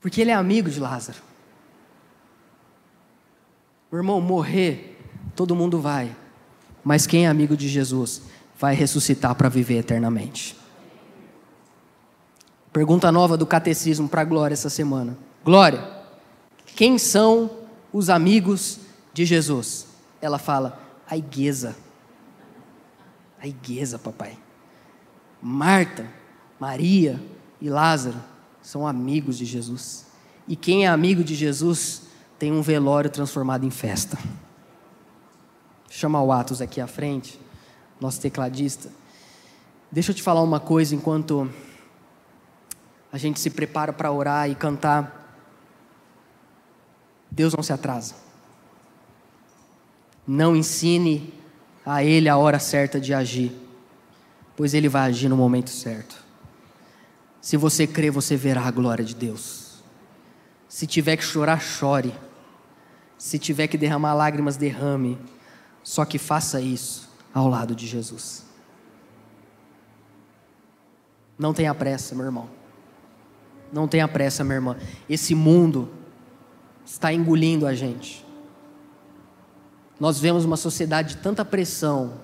[0.00, 1.18] Porque ele é amigo de Lázaro.
[3.90, 4.98] Meu irmão, morrer,
[5.34, 6.14] todo mundo vai.
[6.82, 8.22] Mas quem é amigo de Jesus
[8.58, 10.56] vai ressuscitar para viver eternamente.
[12.72, 15.18] Pergunta nova do catecismo para Glória essa semana.
[15.44, 15.82] Glória,
[16.76, 17.50] quem são
[17.92, 18.78] os amigos
[19.12, 19.89] de Jesus?
[20.20, 21.74] Ela fala: a igreja.
[23.40, 24.38] A igreja, papai.
[25.40, 26.06] Marta,
[26.58, 27.20] Maria
[27.60, 28.18] e Lázaro
[28.60, 30.06] são amigos de Jesus.
[30.46, 32.02] E quem é amigo de Jesus
[32.38, 34.18] tem um velório transformado em festa.
[35.88, 37.40] Chama o Atos aqui à frente,
[38.00, 38.90] nosso tecladista.
[39.90, 41.50] Deixa eu te falar uma coisa enquanto
[43.12, 45.34] a gente se prepara para orar e cantar.
[47.30, 48.14] Deus não se atrasa.
[50.32, 51.34] Não ensine
[51.84, 53.50] a ele a hora certa de agir,
[54.56, 56.24] pois ele vai agir no momento certo.
[57.40, 59.82] Se você crê, você verá a glória de Deus.
[60.68, 62.14] Se tiver que chorar, chore.
[63.18, 65.18] Se tiver que derramar lágrimas, derrame.
[65.82, 68.44] Só que faça isso ao lado de Jesus.
[71.36, 72.48] Não tenha pressa, meu irmão.
[73.72, 74.76] Não tenha pressa, minha irmã.
[75.08, 75.90] Esse mundo
[76.84, 78.29] está engolindo a gente
[80.00, 82.14] nós vemos uma sociedade de tanta pressão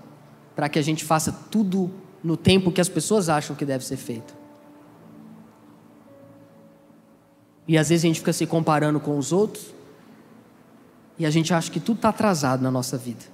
[0.55, 1.91] para que a gente faça tudo
[2.25, 4.35] no tempo que as pessoas acham que deve ser feito.
[7.69, 9.75] E às vezes a gente fica se comparando com os outros
[11.19, 13.25] e a gente acha que tudo está atrasado na nossa vida.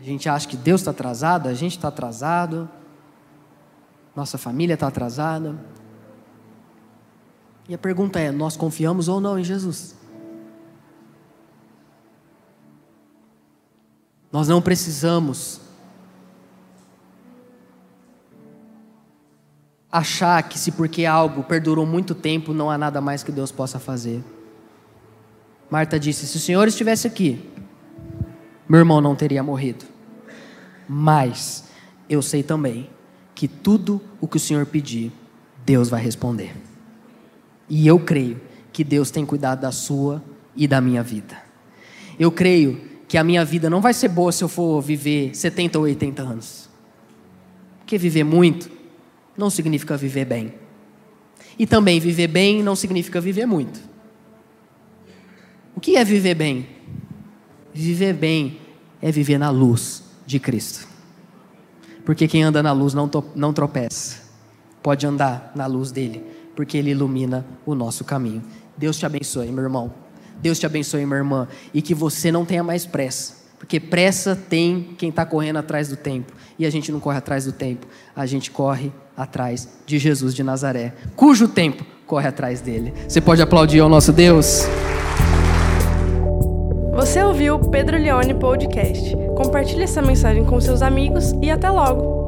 [0.00, 2.68] A gente acha que Deus está atrasado, a gente está atrasado,
[4.16, 5.54] nossa família está atrasada.
[7.68, 10.01] E a pergunta é: nós confiamos ou não em Jesus?
[14.32, 15.60] Nós não precisamos
[19.92, 23.78] achar que se porque algo perdurou muito tempo não há nada mais que Deus possa
[23.78, 24.24] fazer.
[25.70, 27.46] Marta disse: Se o Senhor estivesse aqui,
[28.66, 29.84] meu irmão não teria morrido.
[30.88, 31.64] Mas
[32.08, 32.88] eu sei também
[33.34, 35.12] que tudo o que o Senhor pedir,
[35.64, 36.56] Deus vai responder.
[37.68, 38.40] E eu creio
[38.72, 40.22] que Deus tem cuidado da sua
[40.56, 41.36] e da minha vida.
[42.18, 45.78] Eu creio que a minha vida não vai ser boa se eu for viver 70
[45.78, 46.66] ou 80 anos.
[47.80, 48.70] Porque viver muito
[49.36, 50.54] não significa viver bem.
[51.58, 53.78] E também viver bem não significa viver muito.
[55.76, 56.66] O que é viver bem?
[57.74, 58.58] Viver bem
[59.02, 60.88] é viver na luz de Cristo.
[62.06, 64.22] Porque quem anda na luz não, não tropeça.
[64.82, 66.24] Pode andar na luz dele,
[66.56, 68.42] porque ele ilumina o nosso caminho.
[68.74, 70.01] Deus te abençoe, meu irmão.
[70.42, 74.94] Deus te abençoe, minha irmã, e que você não tenha mais pressa, Porque pressa tem
[74.98, 76.32] quem está correndo atrás do tempo.
[76.58, 80.42] E a gente não corre atrás do tempo, a gente corre atrás de Jesus de
[80.42, 82.92] Nazaré, cujo tempo corre atrás dele.
[83.08, 84.66] Você pode aplaudir ao nosso Deus?
[86.94, 89.16] Você ouviu o Pedro Leone Podcast.
[89.36, 92.21] Compartilhe essa mensagem com seus amigos e até logo!